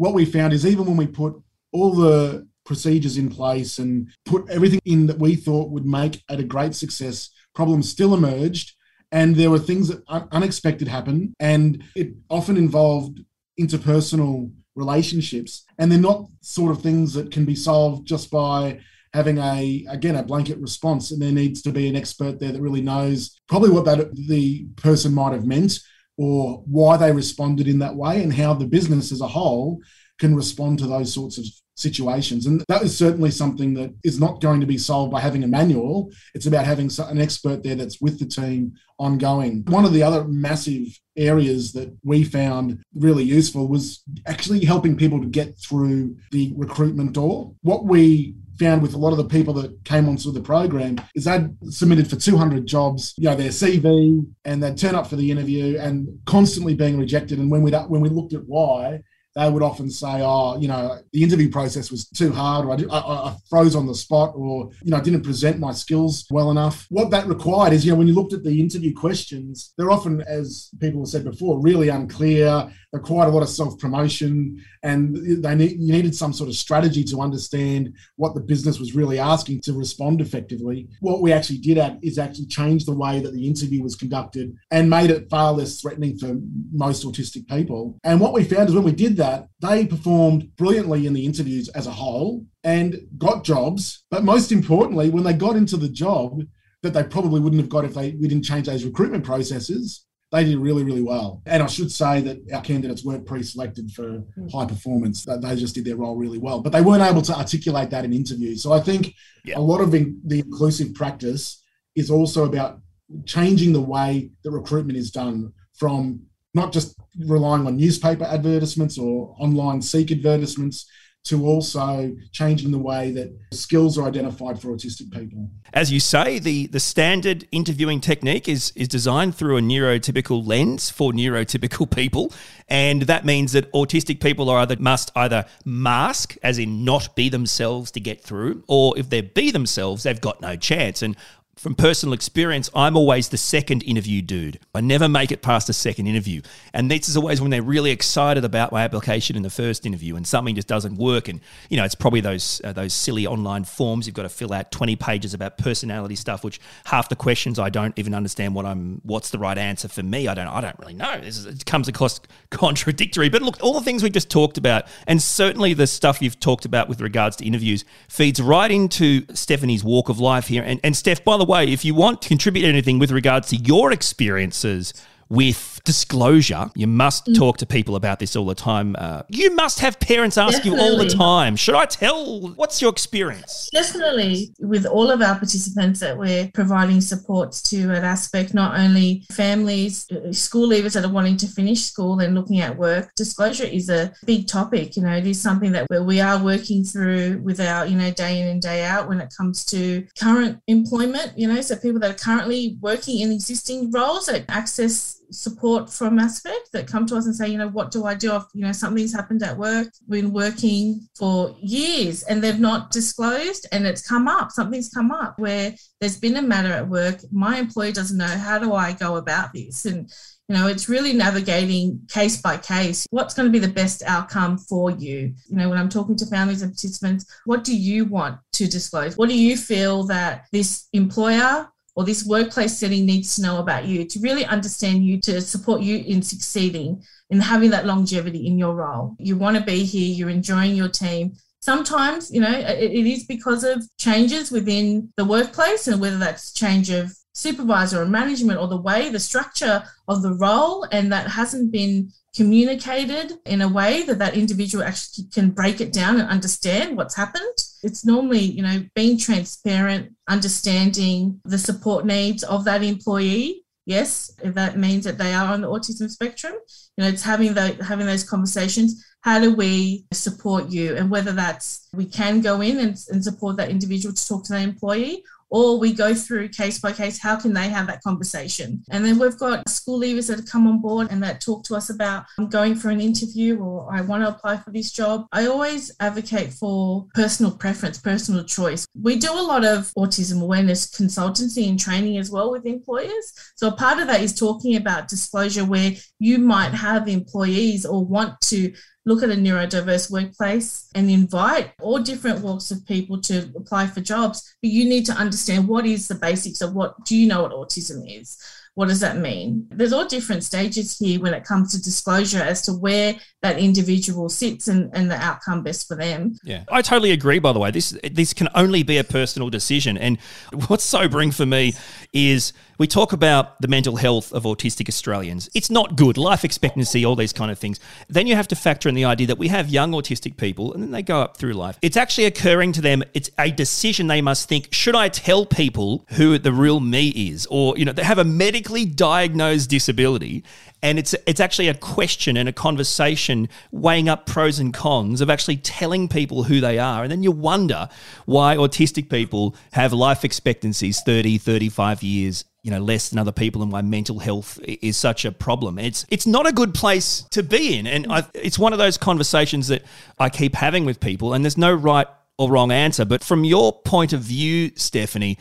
what 0.00 0.14
we 0.14 0.24
found 0.24 0.54
is 0.54 0.64
even 0.64 0.86
when 0.86 0.96
we 0.96 1.06
put 1.06 1.34
all 1.72 1.94
the 1.94 2.46
procedures 2.64 3.16
in 3.16 3.28
place 3.28 3.78
and 3.78 4.08
put 4.24 4.48
everything 4.50 4.80
in 4.84 5.06
that 5.06 5.18
we 5.18 5.34
thought 5.34 5.70
would 5.70 5.86
make 5.86 6.22
it 6.28 6.40
a 6.40 6.44
great 6.44 6.74
success, 6.74 7.30
problems 7.54 7.88
still 7.90 8.14
emerged. 8.14 8.74
And 9.12 9.34
there 9.34 9.50
were 9.50 9.58
things 9.58 9.88
that 9.88 10.04
unexpected 10.30 10.86
happened. 10.86 11.34
And 11.40 11.82
it 11.96 12.12
often 12.28 12.56
involved 12.56 13.20
interpersonal 13.60 14.52
relationships. 14.76 15.64
And 15.78 15.90
they're 15.90 15.98
not 15.98 16.26
sort 16.42 16.70
of 16.70 16.82
things 16.82 17.12
that 17.14 17.32
can 17.32 17.44
be 17.44 17.56
solved 17.56 18.06
just 18.06 18.30
by 18.30 18.80
having 19.12 19.38
a 19.38 19.84
again 19.90 20.14
a 20.14 20.22
blanket 20.22 20.56
response 20.58 21.10
and 21.10 21.20
there 21.20 21.32
needs 21.32 21.62
to 21.62 21.72
be 21.72 21.88
an 21.88 21.96
expert 21.96 22.38
there 22.38 22.52
that 22.52 22.62
really 22.62 22.80
knows 22.80 23.40
probably 23.48 23.70
what 23.70 23.84
that 23.84 24.14
the 24.14 24.64
person 24.76 25.12
might 25.12 25.32
have 25.32 25.44
meant 25.44 25.80
or 26.16 26.62
why 26.66 26.96
they 26.96 27.10
responded 27.10 27.66
in 27.66 27.80
that 27.80 27.96
way 27.96 28.22
and 28.22 28.32
how 28.32 28.54
the 28.54 28.66
business 28.66 29.10
as 29.10 29.20
a 29.20 29.26
whole 29.26 29.80
can 30.20 30.36
respond 30.36 30.78
to 30.78 30.86
those 30.86 31.12
sorts 31.12 31.38
of 31.38 31.44
situations. 31.80 32.46
And 32.46 32.62
that 32.68 32.82
is 32.82 32.96
certainly 32.96 33.30
something 33.30 33.74
that 33.74 33.94
is 34.04 34.20
not 34.20 34.40
going 34.40 34.60
to 34.60 34.66
be 34.66 34.78
solved 34.78 35.12
by 35.12 35.20
having 35.20 35.44
a 35.44 35.48
manual. 35.48 36.10
It's 36.34 36.46
about 36.46 36.66
having 36.66 36.90
an 36.98 37.20
expert 37.20 37.62
there 37.62 37.74
that's 37.74 38.00
with 38.00 38.18
the 38.18 38.26
team 38.26 38.74
ongoing. 38.98 39.64
One 39.66 39.84
of 39.84 39.92
the 39.92 40.02
other 40.02 40.24
massive 40.24 40.86
areas 41.16 41.72
that 41.72 41.96
we 42.04 42.24
found 42.24 42.82
really 42.94 43.24
useful 43.24 43.68
was 43.68 44.02
actually 44.26 44.64
helping 44.64 44.96
people 44.96 45.20
to 45.20 45.26
get 45.26 45.58
through 45.58 46.16
the 46.30 46.52
recruitment 46.56 47.12
door. 47.12 47.54
What 47.62 47.84
we 47.84 48.34
found 48.60 48.82
with 48.82 48.92
a 48.92 48.98
lot 48.98 49.10
of 49.10 49.16
the 49.16 49.24
people 49.24 49.54
that 49.54 49.84
came 49.84 50.06
onto 50.06 50.30
the 50.30 50.40
program 50.40 51.00
is 51.14 51.24
they'd 51.24 51.48
submitted 51.70 52.08
for 52.08 52.16
200 52.16 52.66
jobs, 52.66 53.14
you 53.16 53.24
know, 53.24 53.34
their 53.34 53.48
CV, 53.48 54.24
and 54.44 54.62
they'd 54.62 54.76
turn 54.76 54.94
up 54.94 55.06
for 55.06 55.16
the 55.16 55.30
interview 55.30 55.78
and 55.78 56.06
constantly 56.26 56.74
being 56.74 56.98
rejected. 56.98 57.38
And 57.38 57.50
when 57.50 57.62
we 57.62 57.70
when 57.72 58.02
we 58.02 58.10
looked 58.10 58.34
at 58.34 58.44
why, 58.44 59.00
they 59.36 59.48
would 59.48 59.62
often 59.62 59.90
say, 59.90 60.20
"Oh, 60.22 60.58
you 60.58 60.68
know, 60.68 60.98
the 61.12 61.22
interview 61.22 61.50
process 61.50 61.90
was 61.90 62.08
too 62.08 62.32
hard, 62.32 62.66
or 62.66 62.72
I, 62.72 62.76
did, 62.76 62.90
I, 62.90 62.98
I, 62.98 63.36
froze 63.48 63.76
on 63.76 63.86
the 63.86 63.94
spot, 63.94 64.32
or 64.34 64.70
you 64.82 64.90
know, 64.90 64.96
I 64.96 65.00
didn't 65.00 65.22
present 65.22 65.58
my 65.58 65.72
skills 65.72 66.26
well 66.30 66.50
enough." 66.50 66.86
What 66.90 67.10
that 67.10 67.26
required 67.26 67.72
is, 67.72 67.84
you 67.84 67.92
know, 67.92 67.98
when 67.98 68.08
you 68.08 68.14
looked 68.14 68.32
at 68.32 68.42
the 68.42 68.60
interview 68.60 68.94
questions, 68.94 69.72
they're 69.78 69.90
often, 69.90 70.22
as 70.22 70.70
people 70.80 71.00
have 71.02 71.08
said 71.08 71.24
before, 71.24 71.60
really 71.60 71.88
unclear. 71.88 72.70
They're 72.92 73.00
quite 73.00 73.28
a 73.28 73.30
lot 73.30 73.44
of 73.44 73.48
self 73.48 73.78
promotion, 73.78 74.64
and 74.82 75.16
they 75.44 75.54
you 75.68 75.92
needed 75.92 76.14
some 76.16 76.32
sort 76.32 76.48
of 76.48 76.56
strategy 76.56 77.04
to 77.04 77.20
understand 77.20 77.94
what 78.16 78.34
the 78.34 78.40
business 78.40 78.80
was 78.80 78.96
really 78.96 79.20
asking 79.20 79.60
to 79.62 79.72
respond 79.72 80.20
effectively. 80.20 80.88
What 81.00 81.22
we 81.22 81.32
actually 81.32 81.58
did 81.58 81.78
at 81.78 81.98
is 82.02 82.18
actually 82.18 82.46
change 82.46 82.84
the 82.84 82.96
way 82.96 83.20
that 83.20 83.32
the 83.32 83.46
interview 83.46 83.82
was 83.82 83.94
conducted 83.94 84.56
and 84.72 84.90
made 84.90 85.10
it 85.10 85.30
far 85.30 85.52
less 85.52 85.80
threatening 85.80 86.18
for 86.18 86.36
most 86.72 87.06
autistic 87.06 87.46
people. 87.48 87.98
And 88.02 88.20
what 88.20 88.32
we 88.32 88.42
found 88.42 88.68
is 88.68 88.74
when 88.74 88.84
we 88.84 88.92
did 88.92 89.19
that, 89.20 89.48
they 89.60 89.86
performed 89.86 90.54
brilliantly 90.56 91.06
in 91.06 91.12
the 91.12 91.24
interviews 91.24 91.68
as 91.70 91.86
a 91.86 91.92
whole 91.92 92.44
and 92.64 92.96
got 93.16 93.44
jobs. 93.44 94.04
But 94.10 94.24
most 94.24 94.50
importantly, 94.50 95.10
when 95.10 95.24
they 95.24 95.32
got 95.32 95.56
into 95.56 95.76
the 95.76 95.88
job 95.88 96.42
that 96.82 96.92
they 96.92 97.04
probably 97.04 97.40
wouldn't 97.40 97.60
have 97.60 97.70
got 97.70 97.84
if 97.84 97.94
they 97.94 98.12
we 98.12 98.28
didn't 98.28 98.44
change 98.44 98.66
those 98.66 98.84
recruitment 98.84 99.24
processes, 99.24 100.06
they 100.32 100.44
did 100.44 100.58
really, 100.58 100.84
really 100.84 101.02
well. 101.02 101.42
And 101.44 101.62
I 101.62 101.66
should 101.66 101.90
say 101.90 102.20
that 102.22 102.38
our 102.54 102.62
candidates 102.62 103.04
weren't 103.04 103.26
pre-selected 103.26 103.90
for 103.90 104.24
hmm. 104.34 104.48
high 104.48 104.66
performance; 104.66 105.24
they 105.24 105.56
just 105.56 105.74
did 105.74 105.84
their 105.84 105.96
role 105.96 106.16
really 106.16 106.38
well. 106.38 106.60
But 106.60 106.72
they 106.72 106.82
weren't 106.82 107.02
able 107.02 107.22
to 107.22 107.36
articulate 107.36 107.90
that 107.90 108.04
in 108.04 108.12
interviews. 108.12 108.62
So 108.62 108.72
I 108.72 108.80
think 108.80 109.14
yeah. 109.44 109.58
a 109.58 109.60
lot 109.60 109.80
of 109.80 109.94
in, 109.94 110.20
the 110.24 110.40
inclusive 110.40 110.94
practice 110.94 111.62
is 111.96 112.10
also 112.10 112.44
about 112.44 112.80
changing 113.26 113.72
the 113.72 113.80
way 113.80 114.30
that 114.44 114.52
recruitment 114.52 114.98
is 114.98 115.10
done 115.10 115.52
from 115.76 116.22
not 116.54 116.72
just 116.72 116.98
relying 117.26 117.66
on 117.66 117.76
newspaper 117.76 118.24
advertisements 118.24 118.98
or 118.98 119.34
online 119.38 119.80
seek 119.82 120.10
advertisements 120.10 120.86
to 121.22 121.44
also 121.44 122.16
changing 122.32 122.70
the 122.70 122.78
way 122.78 123.10
that 123.10 123.30
skills 123.52 123.98
are 123.98 124.08
identified 124.08 124.60
for 124.60 124.68
autistic 124.68 125.12
people. 125.12 125.50
As 125.74 125.92
you 125.92 126.00
say, 126.00 126.38
the, 126.38 126.66
the 126.68 126.80
standard 126.80 127.46
interviewing 127.52 128.00
technique 128.00 128.48
is, 128.48 128.72
is 128.74 128.88
designed 128.88 129.34
through 129.34 129.58
a 129.58 129.60
neurotypical 129.60 130.46
lens 130.46 130.88
for 130.88 131.12
neurotypical 131.12 131.90
people. 131.90 132.32
And 132.68 133.02
that 133.02 133.26
means 133.26 133.52
that 133.52 133.70
autistic 133.72 134.20
people 134.20 134.48
are 134.48 134.60
either 134.60 134.76
must 134.78 135.12
either 135.14 135.44
mask, 135.64 136.38
as 136.42 136.58
in 136.58 136.84
not 136.84 137.14
be 137.14 137.28
themselves 137.28 137.90
to 137.92 138.00
get 138.00 138.22
through, 138.22 138.64
or 138.66 138.98
if 138.98 139.10
they 139.10 139.20
be 139.20 139.50
themselves, 139.50 140.04
they've 140.04 140.20
got 140.20 140.40
no 140.40 140.56
chance. 140.56 141.02
And 141.02 141.16
from 141.60 141.74
personal 141.74 142.14
experience, 142.14 142.70
I'm 142.74 142.96
always 142.96 143.28
the 143.28 143.36
second 143.36 143.82
interview 143.82 144.22
dude. 144.22 144.60
I 144.74 144.80
never 144.80 145.10
make 145.10 145.30
it 145.30 145.42
past 145.42 145.66
the 145.66 145.74
second 145.74 146.06
interview. 146.06 146.40
And 146.72 146.90
this 146.90 147.06
is 147.06 147.18
always 147.18 147.42
when 147.42 147.50
they're 147.50 147.60
really 147.60 147.90
excited 147.90 148.46
about 148.46 148.72
my 148.72 148.82
application 148.82 149.36
in 149.36 149.42
the 149.42 149.50
first 149.50 149.84
interview 149.84 150.16
and 150.16 150.26
something 150.26 150.54
just 150.54 150.68
doesn't 150.68 150.96
work. 150.96 151.28
And, 151.28 151.42
you 151.68 151.76
know, 151.76 151.84
it's 151.84 151.94
probably 151.94 152.22
those, 152.22 152.62
uh, 152.64 152.72
those 152.72 152.94
silly 152.94 153.26
online 153.26 153.64
forms. 153.64 154.06
You've 154.06 154.16
got 154.16 154.22
to 154.22 154.30
fill 154.30 154.54
out 154.54 154.72
20 154.72 154.96
pages 154.96 155.34
about 155.34 155.58
personality 155.58 156.16
stuff, 156.16 156.42
which 156.44 156.62
half 156.86 157.10
the 157.10 157.16
questions 157.16 157.58
I 157.58 157.68
don't 157.68 157.92
even 157.98 158.14
understand 158.14 158.54
what 158.54 158.64
I'm, 158.64 159.02
what's 159.04 159.28
the 159.28 159.38
right 159.38 159.58
answer 159.58 159.88
for 159.88 160.02
me. 160.02 160.28
I 160.28 160.34
don't, 160.34 160.48
I 160.48 160.62
don't 160.62 160.78
really 160.78 160.94
know. 160.94 161.20
This 161.20 161.36
is, 161.36 161.44
it 161.44 161.66
comes 161.66 161.88
across 161.88 162.22
contradictory. 162.50 163.28
But 163.28 163.42
look, 163.42 163.58
all 163.62 163.74
the 163.74 163.84
things 163.84 164.02
we 164.02 164.08
just 164.08 164.30
talked 164.30 164.56
about, 164.56 164.86
and 165.06 165.20
certainly 165.20 165.74
the 165.74 165.86
stuff 165.86 166.22
you've 166.22 166.40
talked 166.40 166.64
about 166.64 166.88
with 166.88 167.02
regards 167.02 167.36
to 167.36 167.44
interviews, 167.44 167.84
feeds 168.08 168.40
right 168.40 168.70
into 168.70 169.26
Stephanie's 169.34 169.84
walk 169.84 170.08
of 170.08 170.18
life 170.18 170.46
here. 170.46 170.62
And, 170.62 170.80
and 170.82 170.96
Steph, 170.96 171.22
by 171.22 171.36
the 171.36 171.44
way, 171.44 171.49
if 171.58 171.84
you 171.84 171.94
want 171.94 172.22
to 172.22 172.28
contribute 172.28 172.64
anything 172.64 172.98
with 172.98 173.10
regards 173.10 173.48
to 173.48 173.56
your 173.56 173.92
experiences 173.92 174.94
with 175.28 175.79
disclosure. 175.84 176.70
You 176.74 176.86
must 176.86 177.26
mm. 177.26 177.36
talk 177.36 177.58
to 177.58 177.66
people 177.66 177.96
about 177.96 178.18
this 178.18 178.36
all 178.36 178.46
the 178.46 178.54
time. 178.54 178.96
Uh, 178.98 179.22
you 179.28 179.54
must 179.54 179.80
have 179.80 179.98
parents 180.00 180.38
ask 180.38 180.58
Definitely. 180.58 180.78
you 180.78 180.84
all 180.84 180.96
the 180.98 181.08
time, 181.08 181.56
should 181.56 181.74
I 181.74 181.86
tell? 181.86 182.48
What's 182.50 182.80
your 182.80 182.90
experience? 182.90 183.68
Definitely. 183.72 184.54
With 184.60 184.86
all 184.86 185.10
of 185.10 185.22
our 185.22 185.36
participants 185.36 186.00
that 186.00 186.16
we're 186.16 186.50
providing 186.54 187.00
support 187.00 187.52
to 187.64 187.90
at 187.92 188.04
Aspect, 188.04 188.54
not 188.54 188.78
only 188.78 189.24
families, 189.30 190.06
uh, 190.10 190.32
school 190.32 190.68
leavers 190.68 190.94
that 190.94 191.04
are 191.04 191.12
wanting 191.12 191.36
to 191.38 191.46
finish 191.46 191.82
school 191.84 192.18
and 192.20 192.34
looking 192.34 192.60
at 192.60 192.76
work, 192.76 193.14
disclosure 193.14 193.64
is 193.64 193.88
a 193.88 194.12
big 194.26 194.46
topic. 194.46 194.96
You 194.96 195.02
know, 195.02 195.14
it 195.16 195.26
is 195.26 195.40
something 195.40 195.72
that 195.72 195.86
we 195.90 196.20
are 196.20 196.42
working 196.42 196.84
through 196.84 197.40
with 197.42 197.60
our, 197.60 197.86
you 197.86 197.96
know, 197.96 198.10
day 198.10 198.40
in 198.40 198.48
and 198.48 198.60
day 198.60 198.84
out 198.84 199.08
when 199.08 199.20
it 199.20 199.32
comes 199.36 199.64
to 199.66 200.06
current 200.18 200.60
employment, 200.66 201.32
you 201.36 201.48
know, 201.48 201.60
so 201.60 201.76
people 201.76 202.00
that 202.00 202.10
are 202.10 202.24
currently 202.24 202.76
working 202.80 203.20
in 203.20 203.32
existing 203.32 203.90
roles 203.90 204.26
that 204.26 204.44
access 204.48 205.19
support 205.30 205.90
from 205.90 206.18
aspect 206.18 206.70
that 206.72 206.86
come 206.86 207.06
to 207.06 207.16
us 207.16 207.26
and 207.26 207.34
say 207.34 207.48
you 207.48 207.58
know 207.58 207.68
what 207.68 207.90
do 207.90 208.04
i 208.04 208.14
do 208.14 208.34
if 208.34 208.44
you 208.54 208.62
know 208.62 208.72
something's 208.72 209.14
happened 209.14 209.42
at 209.42 209.56
work? 209.56 209.88
Been 210.08 210.32
working 210.32 211.08
for 211.18 211.56
years 211.60 212.22
and 212.24 212.42
they've 212.42 212.58
not 212.58 212.90
disclosed 212.90 213.66
and 213.72 213.86
it's 213.86 214.06
come 214.06 214.28
up 214.28 214.50
something's 214.50 214.88
come 214.88 215.10
up 215.10 215.38
where 215.38 215.74
there's 216.00 216.18
been 216.18 216.36
a 216.36 216.42
matter 216.42 216.72
at 216.72 216.88
work. 216.88 217.20
My 217.30 217.58
employee 217.58 217.92
doesn't 217.92 218.16
know 218.16 218.24
how 218.26 218.58
do 218.58 218.72
i 218.72 218.92
go 218.92 219.16
about 219.16 219.52
this? 219.52 219.86
And 219.86 220.10
you 220.48 220.56
know 220.56 220.66
it's 220.66 220.88
really 220.88 221.12
navigating 221.12 222.00
case 222.08 222.40
by 222.40 222.56
case. 222.56 223.06
What's 223.10 223.34
going 223.34 223.46
to 223.46 223.52
be 223.52 223.64
the 223.64 223.72
best 223.72 224.02
outcome 224.04 224.58
for 224.58 224.90
you? 224.90 225.34
You 225.48 225.56
know 225.56 225.68
when 225.68 225.78
i'm 225.78 225.88
talking 225.88 226.16
to 226.16 226.26
families 226.26 226.62
and 226.62 226.72
participants 226.72 227.24
what 227.44 227.64
do 227.64 227.76
you 227.76 228.04
want 228.04 228.38
to 228.54 228.66
disclose? 228.66 229.16
What 229.16 229.28
do 229.28 229.38
you 229.38 229.56
feel 229.56 230.04
that 230.04 230.46
this 230.52 230.88
employer 230.92 231.68
or 231.96 232.04
this 232.04 232.24
workplace 232.24 232.78
setting 232.78 233.04
needs 233.04 233.36
to 233.36 233.42
know 233.42 233.58
about 233.58 233.84
you 233.84 234.04
to 234.04 234.20
really 234.20 234.44
understand 234.44 235.04
you, 235.04 235.20
to 235.20 235.40
support 235.40 235.82
you 235.82 235.98
in 235.98 236.22
succeeding, 236.22 237.02
in 237.30 237.40
having 237.40 237.70
that 237.70 237.86
longevity 237.86 238.46
in 238.46 238.58
your 238.58 238.74
role. 238.74 239.16
You 239.18 239.36
want 239.36 239.56
to 239.56 239.62
be 239.62 239.84
here, 239.84 240.14
you're 240.14 240.30
enjoying 240.30 240.74
your 240.74 240.88
team. 240.88 241.32
Sometimes, 241.60 242.30
you 242.30 242.40
know, 242.40 242.50
it, 242.52 242.90
it 242.90 243.06
is 243.06 243.24
because 243.24 243.64
of 243.64 243.84
changes 243.98 244.50
within 244.50 245.12
the 245.16 245.24
workplace 245.24 245.88
and 245.88 246.00
whether 246.00 246.18
that's 246.18 246.52
change 246.52 246.90
of 246.90 247.12
supervisor 247.32 248.02
or 248.02 248.06
management 248.06 248.58
or 248.58 248.68
the 248.68 248.80
way 248.80 249.08
the 249.08 249.20
structure 249.20 249.82
of 250.08 250.22
the 250.22 250.34
role 250.34 250.86
and 250.90 251.12
that 251.12 251.28
hasn't 251.28 251.70
been 251.70 252.10
communicated 252.34 253.34
in 253.46 253.60
a 253.60 253.68
way 253.68 254.02
that 254.02 254.18
that 254.18 254.34
individual 254.34 254.84
actually 254.84 255.24
can 255.32 255.50
break 255.50 255.80
it 255.80 255.92
down 255.92 256.18
and 256.18 256.28
understand 256.28 256.96
what's 256.96 257.16
happened 257.16 257.56
it's 257.82 258.04
normally 258.04 258.40
you 258.40 258.62
know 258.62 258.84
being 258.94 259.18
transparent 259.18 260.12
understanding 260.28 261.40
the 261.44 261.58
support 261.58 262.04
needs 262.04 262.42
of 262.44 262.64
that 262.64 262.82
employee. 262.82 263.64
Yes 263.86 264.30
if 264.42 264.54
that 264.54 264.78
means 264.78 265.04
that 265.04 265.18
they 265.18 265.32
are 265.32 265.52
on 265.52 265.62
the 265.62 265.68
autism 265.68 266.08
spectrum 266.08 266.54
you 266.96 267.04
know 267.04 267.08
it's 267.08 267.22
having 267.22 267.54
the 267.54 267.82
having 267.82 268.06
those 268.06 268.24
conversations. 268.24 269.04
How 269.22 269.38
do 269.38 269.54
we 269.54 270.06
support 270.12 270.70
you? 270.70 270.96
And 270.96 271.10
whether 271.10 271.32
that's 271.32 271.88
we 271.94 272.06
can 272.06 272.40
go 272.40 272.60
in 272.60 272.78
and, 272.78 272.96
and 273.10 273.22
support 273.24 273.56
that 273.56 273.70
individual 273.70 274.14
to 274.14 274.28
talk 274.28 274.44
to 274.44 274.52
the 274.52 274.60
employee 274.60 275.22
or 275.50 275.78
we 275.78 275.92
go 275.92 276.14
through 276.14 276.48
case 276.48 276.78
by 276.78 276.92
case 276.92 277.18
how 277.18 277.36
can 277.36 277.52
they 277.52 277.68
have 277.68 277.86
that 277.88 278.02
conversation? 278.02 278.82
And 278.90 279.04
then 279.04 279.18
we've 279.18 279.38
got 279.38 279.68
school 279.68 280.00
leavers 280.00 280.28
that 280.28 280.38
have 280.38 280.48
come 280.48 280.66
on 280.66 280.80
board 280.80 281.08
and 281.10 281.22
that 281.22 281.40
talk 281.40 281.64
to 281.64 281.74
us 281.74 281.90
about 281.90 282.24
i'm 282.38 282.48
going 282.48 282.74
for 282.74 282.90
an 282.90 283.00
interview 283.00 283.58
or 283.58 283.88
i 283.92 284.00
want 284.00 284.22
to 284.22 284.28
apply 284.28 284.56
for 284.56 284.70
this 284.70 284.92
job. 284.92 285.26
I 285.32 285.46
always 285.46 285.92
advocate 286.00 286.52
for 286.52 287.06
personal 287.14 287.52
preference 287.52 287.98
personal 287.98 288.44
choice. 288.44 288.86
We 289.00 289.16
do 289.16 289.32
a 289.32 289.42
lot 289.42 289.64
of 289.64 289.92
autism 289.98 290.42
awareness 290.42 290.90
consultancy 290.90 291.68
and 291.68 291.78
training 291.78 292.18
as 292.18 292.30
well 292.30 292.50
with 292.50 292.66
employers. 292.66 293.32
So 293.56 293.68
a 293.68 293.72
part 293.72 293.98
of 293.98 294.06
that 294.06 294.20
is 294.20 294.38
talking 294.38 294.76
about 294.76 295.08
disclosure 295.08 295.64
where 295.64 295.92
you 296.18 296.38
might 296.38 296.72
have 296.72 297.08
employees 297.08 297.84
or 297.84 298.04
want 298.04 298.40
to 298.42 298.72
look 299.06 299.22
at 299.22 299.30
a 299.30 299.34
neurodiverse 299.34 300.10
workplace 300.10 300.88
and 300.94 301.10
invite 301.10 301.72
all 301.80 301.98
different 301.98 302.40
walks 302.40 302.70
of 302.70 302.86
people 302.86 303.20
to 303.22 303.50
apply 303.56 303.86
for 303.86 304.00
jobs. 304.00 304.56
But 304.62 304.70
you 304.70 304.88
need 304.88 305.06
to 305.06 305.12
understand 305.12 305.68
what 305.68 305.86
is 305.86 306.08
the 306.08 306.14
basics 306.14 306.60
of 306.60 306.74
what 306.74 307.04
do 307.04 307.16
you 307.16 307.26
know 307.26 307.42
what 307.42 307.52
autism 307.52 308.02
is? 308.06 308.38
What 308.74 308.88
does 308.88 309.00
that 309.00 309.16
mean? 309.16 309.66
There's 309.70 309.92
all 309.92 310.06
different 310.06 310.44
stages 310.44 310.96
here 310.96 311.20
when 311.20 311.34
it 311.34 311.44
comes 311.44 311.72
to 311.72 311.82
disclosure 311.82 312.38
as 312.38 312.62
to 312.62 312.72
where 312.72 313.16
that 313.42 313.58
individual 313.58 314.28
sits 314.28 314.68
and, 314.68 314.90
and 314.94 315.10
the 315.10 315.16
outcome 315.16 315.64
best 315.64 315.88
for 315.88 315.96
them. 315.96 316.36
Yeah, 316.44 316.64
I 316.70 316.80
totally 316.80 317.10
agree. 317.10 317.40
By 317.40 317.52
the 317.52 317.58
way, 317.58 317.72
this 317.72 317.98
this 318.12 318.32
can 318.32 318.48
only 318.54 318.82
be 318.84 318.98
a 318.98 319.04
personal 319.04 319.50
decision. 319.50 319.98
And 319.98 320.18
what's 320.68 320.84
sobering 320.84 321.32
for 321.32 321.46
me 321.46 321.74
is 322.12 322.52
we 322.80 322.86
talk 322.86 323.12
about 323.12 323.60
the 323.60 323.68
mental 323.68 323.96
health 323.96 324.32
of 324.32 324.44
autistic 324.44 324.88
Australians. 324.88 325.50
It's 325.54 325.68
not 325.68 325.96
good. 325.96 326.16
Life 326.16 326.46
expectancy, 326.46 327.04
all 327.04 327.14
these 327.14 327.34
kind 327.34 327.50
of 327.50 327.58
things. 327.58 327.78
Then 328.08 328.26
you 328.26 328.34
have 328.36 328.48
to 328.48 328.56
factor 328.56 328.88
in 328.88 328.94
the 328.94 329.04
idea 329.04 329.26
that 329.26 329.36
we 329.36 329.48
have 329.48 329.68
young 329.68 329.92
autistic 329.92 330.38
people, 330.38 330.72
and 330.72 330.82
then 330.82 330.90
they 330.90 331.02
go 331.02 331.20
up 331.20 331.36
through 331.36 331.52
life. 331.52 331.78
It's 331.82 331.98
actually 331.98 332.24
occurring 332.24 332.72
to 332.72 332.80
them. 332.80 333.02
It's 333.12 333.28
a 333.38 333.50
decision 333.50 334.06
they 334.06 334.22
must 334.22 334.48
think. 334.48 334.68
Should 334.72 334.96
I 334.96 335.10
tell 335.10 335.44
people 335.44 336.06
who 336.12 336.38
the 336.38 336.54
real 336.54 336.80
me 336.80 337.08
is, 337.10 337.46
or 337.50 337.76
you 337.76 337.84
know, 337.84 337.92
they 337.92 338.02
have 338.02 338.16
a 338.16 338.24
medically 338.24 338.86
diagnosed 338.86 339.68
disability, 339.68 340.42
and 340.82 340.98
it's 340.98 341.14
it's 341.26 341.40
actually 341.40 341.68
a 341.68 341.74
question 341.74 342.36
and 342.36 342.48
a 342.48 342.52
conversation 342.52 343.48
weighing 343.70 344.08
up 344.08 344.26
pros 344.26 344.58
and 344.58 344.72
cons 344.72 345.20
of 345.20 345.28
actually 345.28 345.56
telling 345.58 346.08
people 346.08 346.44
who 346.44 346.60
they 346.60 346.78
are 346.78 347.02
and 347.02 347.10
then 347.10 347.22
you 347.22 347.30
wonder 347.30 347.88
why 348.24 348.56
autistic 348.56 349.10
people 349.10 349.54
have 349.72 349.92
life 349.92 350.24
expectancies 350.24 351.02
30 351.02 351.38
35 351.38 352.02
years 352.02 352.44
you 352.62 352.70
know 352.70 352.78
less 352.78 353.08
than 353.08 353.18
other 353.18 353.32
people 353.32 353.62
and 353.62 353.72
why 353.72 353.82
mental 353.82 354.18
health 354.18 354.58
is 354.62 354.96
such 354.96 355.24
a 355.24 355.32
problem. 355.32 355.78
It's 355.78 356.04
it's 356.08 356.26
not 356.26 356.46
a 356.46 356.52
good 356.52 356.74
place 356.74 357.24
to 357.30 357.42
be 357.42 357.78
in. 357.78 357.86
And 357.86 358.06
I, 358.10 358.26
it's 358.34 358.58
one 358.58 358.72
of 358.72 358.78
those 358.78 358.98
conversations 358.98 359.68
that 359.68 359.82
I 360.18 360.28
keep 360.28 360.54
having 360.54 360.84
with 360.84 361.00
people 361.00 361.32
and 361.32 361.44
there's 361.44 361.58
no 361.58 361.72
right 361.72 362.06
or 362.38 362.50
wrong 362.50 362.70
answer. 362.70 363.04
But 363.04 363.24
from 363.24 363.44
your 363.44 363.72
point 363.72 364.12
of 364.12 364.20
view 364.20 364.72
Stephanie 364.76 365.38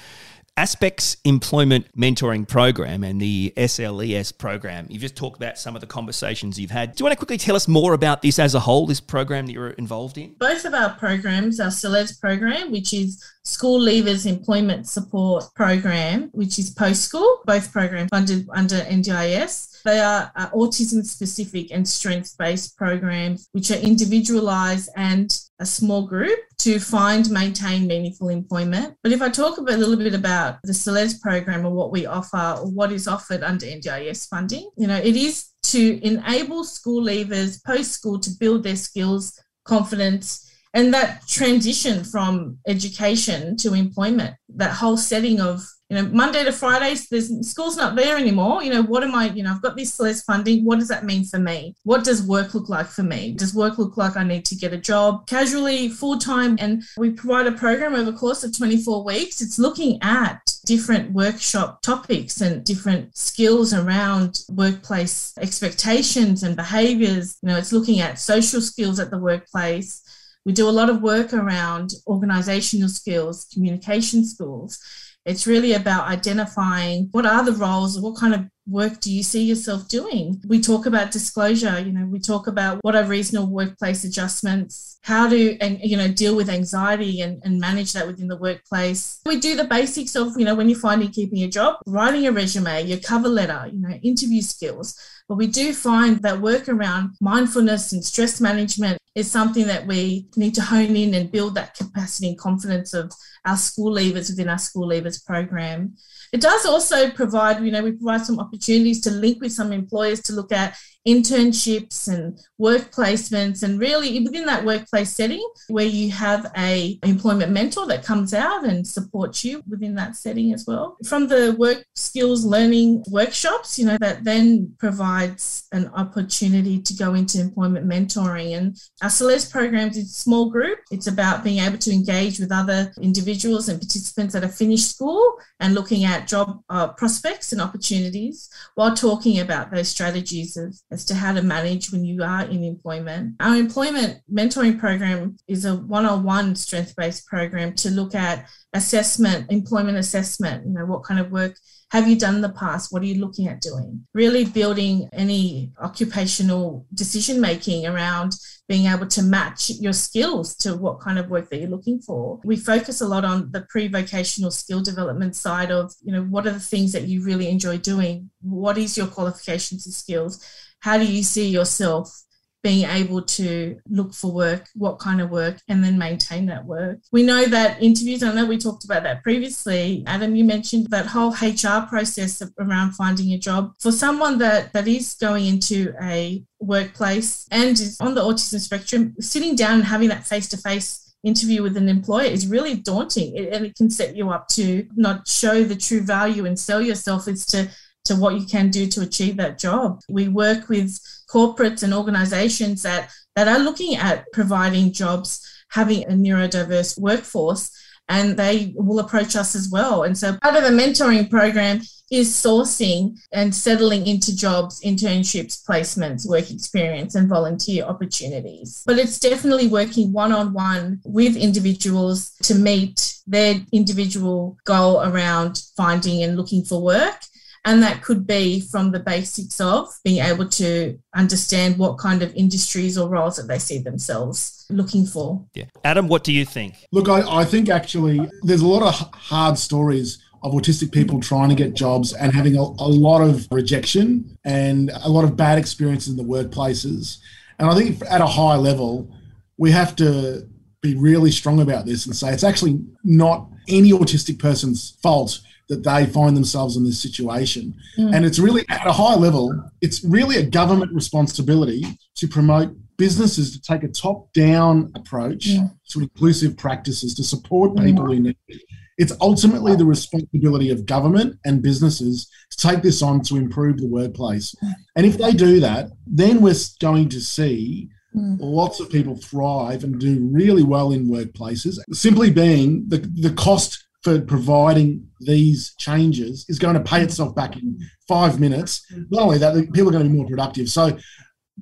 Aspects 0.60 1.16
Employment 1.24 1.88
Mentoring 1.98 2.46
Program 2.46 3.06
and 3.06 3.22
the 3.22 3.54
SLES 3.56 4.38
program. 4.38 4.88
You've 4.90 5.02
just 5.02 5.16
talked 5.16 5.38
about 5.38 5.58
some 5.58 5.74
of 5.74 5.80
the 5.80 5.88
conversations 5.88 6.60
you've 6.60 6.70
had. 6.70 6.96
Do 6.96 7.02
you 7.02 7.06
want 7.06 7.14
to 7.14 7.18
quickly 7.18 7.38
tell 7.38 7.56
us 7.56 7.70
more 7.70 7.94
about 7.94 8.22
this 8.22 8.40
as 8.40 8.56
a 8.56 8.60
whole, 8.60 8.86
this 8.86 9.00
program 9.00 9.46
that 9.46 9.54
you're 9.54 9.70
involved 9.70 10.18
in? 10.18 10.34
Both 10.38 10.66
of 10.66 10.74
our 10.74 10.90
programs, 10.96 11.62
our 11.62 11.70
SLES 11.70 12.20
program, 12.20 12.74
which 12.74 12.92
is 12.92 13.24
School 13.44 13.80
Leavers 13.80 14.26
Employment 14.26 14.86
Support 14.86 15.46
Program, 15.56 16.30
which 16.34 16.60
is 16.60 16.72
post 16.72 17.04
school, 17.04 17.40
both 17.46 17.72
programs 17.72 18.10
funded 18.10 18.46
under 18.54 18.82
NDIS. 18.82 19.82
They 19.84 20.02
are 20.02 20.30
autism 20.54 21.06
specific 21.06 21.72
and 21.72 21.88
strength 21.88 22.36
based 22.38 22.76
programs, 22.76 23.48
which 23.54 23.72
are 23.72 23.78
individualized 23.78 24.90
and 24.98 25.34
a 25.60 25.66
small 25.66 26.08
group 26.08 26.40
to 26.60 26.80
find, 26.80 27.30
maintain 27.30 27.88
meaningful 27.88 28.30
employment. 28.30 28.96
But 29.04 29.12
if 29.12 29.22
I 29.22 29.30
talk 29.30 29.58
a, 29.58 29.62
little 29.62 29.96
bit 29.96 30.14
about 30.14 30.58
the 30.64 30.74
SLES 30.74 31.22
program 31.22 31.66
or 31.66 31.72
what 31.72 31.92
we 31.92 32.06
offer 32.06 32.58
or 32.60 32.70
what 32.70 32.92
is 32.92 33.08
offered 33.08 33.44
under 33.44 33.66
NDIS 33.66 34.28
funding, 34.28 34.70
you 34.78 34.88
know, 34.88 34.98
it 34.98 35.16
is 35.16 35.50
to 35.64 36.06
enable 36.06 36.64
school 36.64 37.04
leavers 37.04 37.64
post 37.64 37.92
school 37.92 38.20
to 38.20 38.32
build 38.40 38.64
their 38.64 38.76
skills, 38.76 39.40
confidence, 39.66 40.50
and 40.74 40.94
that 40.94 41.28
transition 41.28 42.04
from 42.04 42.58
education 42.68 43.58
to 43.58 43.74
employment, 43.74 44.36
that 44.50 44.72
whole 44.72 44.98
setting 44.98 45.42
of 45.42 45.62
you 45.90 45.98
know, 45.98 46.08
Monday 46.10 46.44
to 46.44 46.52
Fridays, 46.52 47.08
there's 47.10 47.50
school's 47.50 47.76
not 47.76 47.96
there 47.96 48.16
anymore. 48.16 48.62
You 48.62 48.72
know, 48.72 48.84
what 48.84 49.04
am 49.04 49.16
I, 49.16 49.30
you 49.30 49.42
know, 49.42 49.52
I've 49.52 49.62
got 49.62 49.76
this 49.76 50.00
less 50.00 50.22
funding. 50.22 50.64
What 50.64 50.78
does 50.78 50.88
that 50.90 51.04
mean 51.04 51.24
for 51.24 51.40
me? 51.40 51.76
What 51.84 52.04
does 52.04 52.22
work 52.22 52.54
look 52.54 52.70
like 52.70 52.86
for 52.86 53.02
me? 53.02 53.34
Does 53.34 53.56
work 53.56 53.80
look 53.80 53.98
like 53.98 54.16
I 54.16 54.24
need 54.24 54.46
to 54.46 54.56
get 54.56 54.72
a 54.72 54.78
job 54.78 55.26
casually, 55.26 55.90
full 55.90 56.20
time? 56.20 56.58
And 56.60 56.84
we 56.96 57.10
provide 57.10 57.48
a 57.48 57.54
program 57.54 57.96
over 57.96 58.12
a 58.12 58.14
course 58.14 58.44
of 58.44 58.56
24 58.56 59.04
weeks. 59.04 59.42
It's 59.42 59.58
looking 59.58 59.98
at 60.04 60.40
different 60.68 61.12
workshop 61.12 61.82
topics 61.82 62.40
and 62.40 62.64
different 62.64 63.18
skills 63.18 63.74
around 63.74 64.42
workplace 64.50 65.34
expectations 65.40 66.44
and 66.44 66.56
behaviors. 66.56 67.40
You 67.42 67.50
know, 67.50 67.58
it's 67.58 67.74
looking 67.74 68.00
at 68.00 68.20
social 68.20 68.62
skills 68.62 69.00
at 69.00 69.10
the 69.10 69.18
workplace. 69.18 70.04
We 70.46 70.54
do 70.54 70.70
a 70.70 70.72
lot 70.72 70.92
of 70.92 71.02
work 71.02 71.34
around 71.34 71.94
organizational 72.06 72.90
skills, 72.90 73.48
communication 73.52 74.24
skills 74.24 74.80
it's 75.26 75.48
really 75.48 75.74
about 75.74 76.08
identifying 76.08 77.10
what 77.12 77.26
are 77.26 77.44
the 77.44 77.54
roles, 77.54 78.00
what 78.00 78.18
kind 78.18 78.34
of 78.34 78.46
work 78.70 79.00
do 79.00 79.12
you 79.12 79.24
see 79.24 79.44
yourself 79.44 79.88
doing? 79.88 80.42
We 80.48 80.62
talk 80.62 80.86
about 80.86 81.12
disclosure, 81.12 81.80
you 81.80 81.92
know, 81.92 82.06
we 82.06 82.20
talk 82.20 82.48
about 82.48 82.80
what 82.82 82.96
are 82.96 83.04
reasonable 83.04 83.52
workplace 83.52 84.04
adjustments, 84.04 85.00
how 85.04 85.30
to, 85.30 85.58
and, 85.60 85.80
you 85.82 85.98
know, 85.98 86.08
deal 86.08 86.36
with 86.36 86.50
anxiety 86.50 87.22
and, 87.22 87.42
and 87.44 87.60
manage 87.60 87.94
that 87.94 88.08
within 88.08 88.28
the 88.28 88.38
workplace. 88.38 89.20
We 89.26 89.40
do 89.40 89.56
the 89.56 89.64
basics 89.64 90.16
of, 90.16 90.38
you 90.38 90.46
know, 90.46 90.56
when 90.56 90.70
you're 90.70 90.80
finding 90.80 91.10
keeping 91.10 91.44
a 91.44 91.48
job, 91.48 91.78
writing 91.88 92.28
a 92.28 92.32
resume, 92.32 92.84
your 92.84 93.00
cover 93.00 93.30
letter, 93.30 93.70
you 93.72 93.80
know, 93.80 93.90
interview 94.04 94.42
skills. 94.42 95.00
But 95.28 95.36
we 95.36 95.48
do 95.48 95.74
find 95.74 96.22
that 96.24 96.42
work 96.42 96.68
around 96.68 97.16
mindfulness 97.22 97.94
and 97.94 98.04
stress 98.04 98.42
management 98.42 98.98
is 99.16 99.30
something 99.30 99.68
that 99.68 99.86
we 99.86 100.28
need 100.36 100.56
to 100.56 100.62
hone 100.62 100.96
in 100.96 101.14
and 101.14 101.32
build 101.32 101.56
that 101.56 101.76
capacity 101.76 102.30
and 102.30 102.38
confidence 102.38 102.94
of 102.94 103.12
our 103.46 103.58
school 103.58 103.94
leavers 103.94 104.30
within 104.30 104.50
our 104.50 104.58
school 104.58 104.88
leavers 104.88 105.24
program. 105.26 105.96
It 106.32 106.42
does 106.42 106.66
also 106.66 107.10
provide, 107.10 107.64
you 107.64 107.72
know, 107.72 107.84
we 107.84 107.92
provide 107.94 108.26
some 108.26 108.40
opportunities 108.40 109.02
to 109.02 109.12
link 109.12 109.42
with 109.42 109.52
some 109.52 109.72
employers 109.72 110.22
to 110.24 110.34
look 110.34 110.52
at 110.52 110.78
internships 111.14 112.08
and 112.08 112.40
work 112.58 112.92
placements 112.92 113.64
and 113.64 113.80
really 113.80 114.20
within 114.24 114.46
that 114.46 114.64
workplace 114.66 115.12
setting 115.12 115.46
where 115.68 115.86
you 115.86 116.12
have 116.12 116.52
a 116.58 117.00
employment 117.04 117.52
mentor 117.52 117.86
that 117.88 118.04
comes 118.04 118.34
out 118.34 118.66
and 118.66 118.86
supports 118.86 119.44
you 119.44 119.64
within 119.68 119.96
that 119.96 120.16
setting 120.16 120.54
as 120.54 120.66
well. 120.68 120.98
From 121.06 121.28
the 121.28 121.56
work 121.58 121.86
skills 121.96 122.46
learning 122.46 123.04
workshops 123.10 123.80
you 123.80 123.86
know 123.86 123.98
that 124.00 124.24
then 124.24 124.74
provides 124.78 125.68
an 125.72 125.88
opportunity 125.96 126.80
to 126.82 126.94
go 126.94 127.14
into 127.14 127.40
employment 127.40 127.88
mentoring. 127.88 128.58
And 128.58 128.78
our 129.02 129.10
SLES 129.10 129.52
programs 129.52 129.98
is 129.98 130.16
small 130.16 130.50
group. 130.50 130.80
It's 130.92 131.08
about 131.08 131.44
being 131.44 131.60
able 131.60 131.78
to 131.80 131.92
engage 131.92 132.40
with 132.40 132.52
other 132.52 132.92
individuals 133.02 133.70
and 133.70 133.80
participants 133.80 134.34
that 134.34 134.44
have 134.44 134.56
finished 134.56 134.90
school 134.90 135.38
and 135.60 135.74
looking 135.74 136.04
at 136.04 136.28
job 136.28 136.62
uh, 136.70 136.90
prospects 136.90 137.52
and 137.52 137.62
opportunities 137.62 138.50
while 138.76 138.96
talking 138.96 139.40
about 139.40 139.72
those 139.72 139.90
strategies 139.90 140.58
of 140.58 140.76
to 141.06 141.16
how 141.16 141.34
to 141.34 141.42
manage 141.42 141.92
when 141.92 142.06
you 142.06 142.24
are 142.24 142.44
in 142.46 142.64
employment. 142.64 143.36
Our 143.40 143.56
employment 143.56 144.22
mentoring 144.32 144.80
program 144.80 145.38
is 145.48 145.66
a 145.66 145.76
one 145.76 146.06
on 146.06 146.24
one 146.24 146.56
strength 146.56 146.96
based 146.96 147.28
program 147.28 147.74
to 147.76 147.90
look 147.90 148.16
at 148.16 148.50
assessment, 148.74 149.52
employment 149.52 149.98
assessment, 149.98 150.66
you 150.66 150.74
know, 150.74 150.86
what 150.86 151.04
kind 151.04 151.20
of 151.20 151.32
work 151.32 151.56
have 151.92 152.08
you 152.08 152.16
done 152.16 152.36
in 152.36 152.42
the 152.42 152.50
past? 152.50 152.92
What 152.92 153.02
are 153.02 153.06
you 153.06 153.20
looking 153.20 153.48
at 153.48 153.62
doing? 153.62 154.06
Really 154.14 154.46
building 154.46 155.10
any 155.12 155.72
occupational 155.82 156.86
decision 156.94 157.42
making 157.42 157.88
around 157.88 158.36
being 158.68 158.86
able 158.86 159.08
to 159.08 159.24
match 159.24 159.72
your 159.72 159.94
skills 159.94 160.56
to 160.58 160.78
what 160.78 161.00
kind 161.00 161.18
of 161.18 161.30
work 161.30 161.50
that 161.50 161.58
you're 161.60 161.70
looking 161.70 162.00
for. 162.00 162.40
We 162.44 162.56
focus 162.56 163.02
a 163.02 163.08
lot 163.08 163.26
on 163.26 163.52
the 163.52 163.62
pre-vocational 163.70 164.52
skill 164.52 164.82
development 164.82 165.36
side 165.36 165.72
of, 165.72 165.92
you 166.04 166.12
know, 166.12 166.22
what 166.24 166.46
are 166.46 166.52
the 166.52 166.60
things 166.60 166.92
that 166.92 167.08
you 167.08 167.24
really 167.24 167.50
enjoy 167.50 167.78
doing? 167.78 168.30
What 168.42 168.78
is 168.78 168.96
your 168.96 169.08
qualifications 169.08 169.88
and 169.88 169.96
skills? 169.96 170.46
how 170.80 170.98
do 170.98 171.06
you 171.06 171.24
see 171.24 171.48
yourself 171.48 172.24
being 172.62 172.90
able 172.90 173.22
to 173.22 173.78
look 173.90 174.14
for 174.14 174.32
work, 174.32 174.68
what 174.76 175.00
kind 175.00 175.22
of 175.22 175.30
work, 175.30 175.60
and 175.68 175.84
then 175.84 175.98
maintain 175.98 176.46
that 176.48 176.66
work. 176.66 177.00
We 177.12 177.24
know 177.24 177.46
that 177.46 177.82
interviews, 177.82 178.22
I 178.22 178.34
know 178.34 178.46
we 178.46 178.58
talked 178.58 178.84
about 178.84 179.04
that 179.04 179.24
previously. 179.24 180.04
Adam, 180.08 180.36
you 180.36 180.44
mentioned 180.44 180.88
that 180.90 181.06
whole 181.06 181.32
HR 181.32 181.88
process 181.88 182.42
around 182.60 182.94
finding 182.94 183.34
a 183.34 183.38
job. 183.38 183.74
For 183.80 183.92
someone 183.92 184.38
that, 184.40 184.74
that 184.74 184.88
is 184.88 185.16
going 185.16 185.46
into 185.46 185.94
a 186.02 186.44
workplace 186.60 187.48
and 187.52 187.72
is 187.72 187.98
on 188.02 188.16
the 188.16 188.22
autism 188.22 188.60
spectrum, 188.60 189.16
sitting 189.20 189.56
down 189.56 189.76
and 189.76 189.86
having 189.86 190.10
that 190.10 190.28
face 190.28 190.50
to 190.50 190.58
face 190.58 191.06
interview 191.24 191.62
with 191.62 191.76
an 191.76 191.90
employer 191.90 192.24
is 192.24 192.48
really 192.48 192.76
daunting 192.76 193.38
and 193.38 193.66
it 193.66 193.76
can 193.76 193.90
set 193.90 194.16
you 194.16 194.30
up 194.30 194.48
to 194.48 194.88
not 194.96 195.28
show 195.28 195.66
the 195.66 195.76
true 195.76 196.00
value 196.00 196.46
and 196.46 196.58
sell 196.58 196.82
yourself 196.82 197.28
as 197.28 197.46
to 197.46 197.70
to 198.06 198.16
what 198.16 198.40
you 198.40 198.46
can 198.46 198.70
do 198.70 198.88
to 198.88 199.02
achieve 199.02 199.38
that 199.38 199.60
job. 199.60 200.02
We 200.10 200.30
work 200.30 200.70
with 200.70 201.00
corporates 201.32 201.84
and 201.84 201.94
organizations 201.94 202.84
that, 202.84 203.12
that 203.36 203.48
are 203.48 203.60
looking 203.60 203.96
at 203.96 204.26
providing 204.34 204.92
jobs, 204.92 205.46
having 205.70 206.04
a 206.06 206.12
neurodiverse 206.12 207.00
workforce, 207.00 207.72
and 208.10 208.36
they 208.36 208.74
will 208.76 209.00
approach 209.00 209.36
us 209.36 209.56
as 209.56 209.70
well. 209.72 210.04
And 210.04 210.18
so 210.18 210.36
part 210.42 210.56
of 210.56 210.64
the 210.64 210.70
mentoring 210.70 211.30
program 211.30 211.82
is 212.12 212.30
sourcing 212.30 213.20
and 213.32 213.54
settling 213.54 214.08
into 214.08 214.36
jobs, 214.36 214.82
internships, 214.82 215.64
placements, 215.64 216.28
work 216.28 216.50
experience, 216.50 217.14
and 217.14 217.30
volunteer 217.30 217.84
opportunities. 217.84 218.84
But 218.86 218.98
it's 218.98 219.20
definitely 219.20 219.68
working 219.68 220.12
one 220.12 220.32
on 220.32 220.54
one 220.54 221.02
with 221.06 221.36
individuals 221.36 222.32
to 222.44 222.56
meet 222.56 223.16
their 223.28 223.62
individual 223.72 224.58
goal 224.66 225.04
around 225.04 225.62
finding 225.78 226.24
and 226.24 226.36
looking 226.36 226.64
for 226.64 226.82
work 226.82 227.22
and 227.66 227.84
that 227.84 228.02
could 228.02 228.26
be 228.26 228.62
from 228.62 228.92
the 228.92 229.00
basics 229.00 229.60
of 229.60 229.90
being 230.04 230.24
able 230.24 230.48
to 230.48 230.98
understand 231.16 231.78
what 231.78 231.98
kind 231.98 232.22
of 232.22 232.34
industries 232.36 232.98
or 232.98 233.10
roles 233.10 233.36
that 233.36 233.48
they 233.48 233.60
see 233.60 233.80
themselves 233.80 234.66
looking 234.70 235.06
for. 235.06 235.46
Yeah. 235.54 235.66
Adam, 235.84 236.08
what 236.08 236.24
do 236.24 236.32
you 236.32 236.46
think? 236.46 236.76
Look, 236.92 237.10
I, 237.10 237.42
I 237.42 237.46
think 237.46 237.70
actually 237.70 238.30
there's 238.44 238.62
a 238.62 238.68
lot 238.68 238.84
of 238.84 238.94
hard 239.14 239.58
stories 239.58 240.24
of 240.42 240.54
autistic 240.54 240.92
people 240.92 241.20
trying 241.20 241.50
to 241.50 241.56
get 241.56 241.74
jobs 241.74 242.14
and 242.14 242.34
having 242.34 242.56
a, 242.56 242.62
a 242.62 242.88
lot 242.88 243.22
of 243.22 243.48
rejection 243.52 244.38
and 244.46 244.90
a 245.04 245.10
lot 245.10 245.26
of 245.26 245.36
bad 245.36 245.58
experiences 245.58 246.10
in 246.10 246.18
the 246.18 246.24
workplaces. 246.24 247.18
And 247.58 247.70
I 247.70 247.76
think 247.76 248.02
at 248.10 248.22
a 248.22 248.26
high 248.26 248.56
level, 248.56 249.12
we 249.58 249.72
have 249.72 249.96
to 249.98 250.48
be 250.82 250.96
really 250.96 251.32
strong 251.32 251.60
about 251.60 251.86
this 251.86 252.06
and 252.06 252.16
say 252.16 252.32
it's 252.32 252.46
actually 252.46 252.80
not 253.04 253.50
any 253.68 253.92
autistic 253.92 254.40
person's 254.40 254.92
fault 255.04 255.42
that 255.70 255.84
they 255.84 256.06
find 256.08 256.36
themselves 256.36 256.76
in 256.76 256.84
this 256.84 257.00
situation. 257.00 257.74
Mm. 257.98 258.16
And 258.16 258.26
it's 258.26 258.40
really 258.40 258.66
at 258.70 258.88
a 258.88 258.92
high 258.92 259.16
level, 259.16 259.54
it's 259.82 260.04
really 260.04 260.38
a 260.38 260.44
government 260.44 260.94
responsibility 260.94 261.84
to 262.16 262.28
promote 262.28 262.76
businesses 262.98 263.54
to 263.54 263.62
take 263.62 263.84
a 263.84 263.88
top 263.88 264.32
down 264.34 264.92
approach 264.96 265.46
yeah. 265.46 265.68
to 265.90 266.02
inclusive 266.02 266.58
practices 266.58 267.16
to 267.16 267.24
support 267.24 267.72
mm. 267.72 267.86
people 267.86 268.06
mm. 268.06 268.18
in 268.18 268.24
need. 268.24 268.62
It's 268.98 269.14
ultimately 269.22 269.78
the 269.78 269.86
responsibility 269.86 270.72
of 270.72 270.86
government 270.86 271.40
and 271.46 271.62
businesses 271.62 272.30
to 272.52 272.68
take 272.68 272.82
this 272.82 273.02
on 273.02 273.22
to 273.22 273.38
improve 273.38 273.78
the 273.78 273.88
workplace. 273.88 274.54
And 274.98 275.06
if 275.06 275.18
they 275.18 275.32
do 275.32 275.62
that, 275.62 275.92
then 276.06 276.42
we're 276.42 276.56
going 276.82 277.08
to 277.10 277.22
see 277.22 277.88
mm. 278.14 278.36
lots 278.42 278.82
of 278.82 278.90
people 278.90 279.16
thrive 279.16 279.86
and 279.86 279.98
do 280.02 280.28
really 280.30 280.64
well 280.64 280.92
in 280.92 281.08
workplaces. 281.08 281.78
Simply 281.94 282.30
being 282.30 282.84
the, 282.90 282.98
the 282.98 283.32
cost 283.32 283.86
for 284.04 284.22
providing 284.22 285.08
these 285.20 285.76
changes 285.78 286.46
is 286.48 286.60
going 286.60 286.76
to 286.76 286.82
pay 286.82 287.02
itself 287.02 287.36
back 287.36 287.56
in 287.56 287.78
five 288.08 288.40
minutes. 288.40 288.86
Not 289.10 289.24
only 289.24 289.38
that, 289.40 289.54
people 289.74 289.90
are 289.90 289.92
going 289.92 290.04
to 290.04 290.10
be 290.10 290.16
more 290.16 290.28
productive. 290.28 290.70
So, 290.70 290.98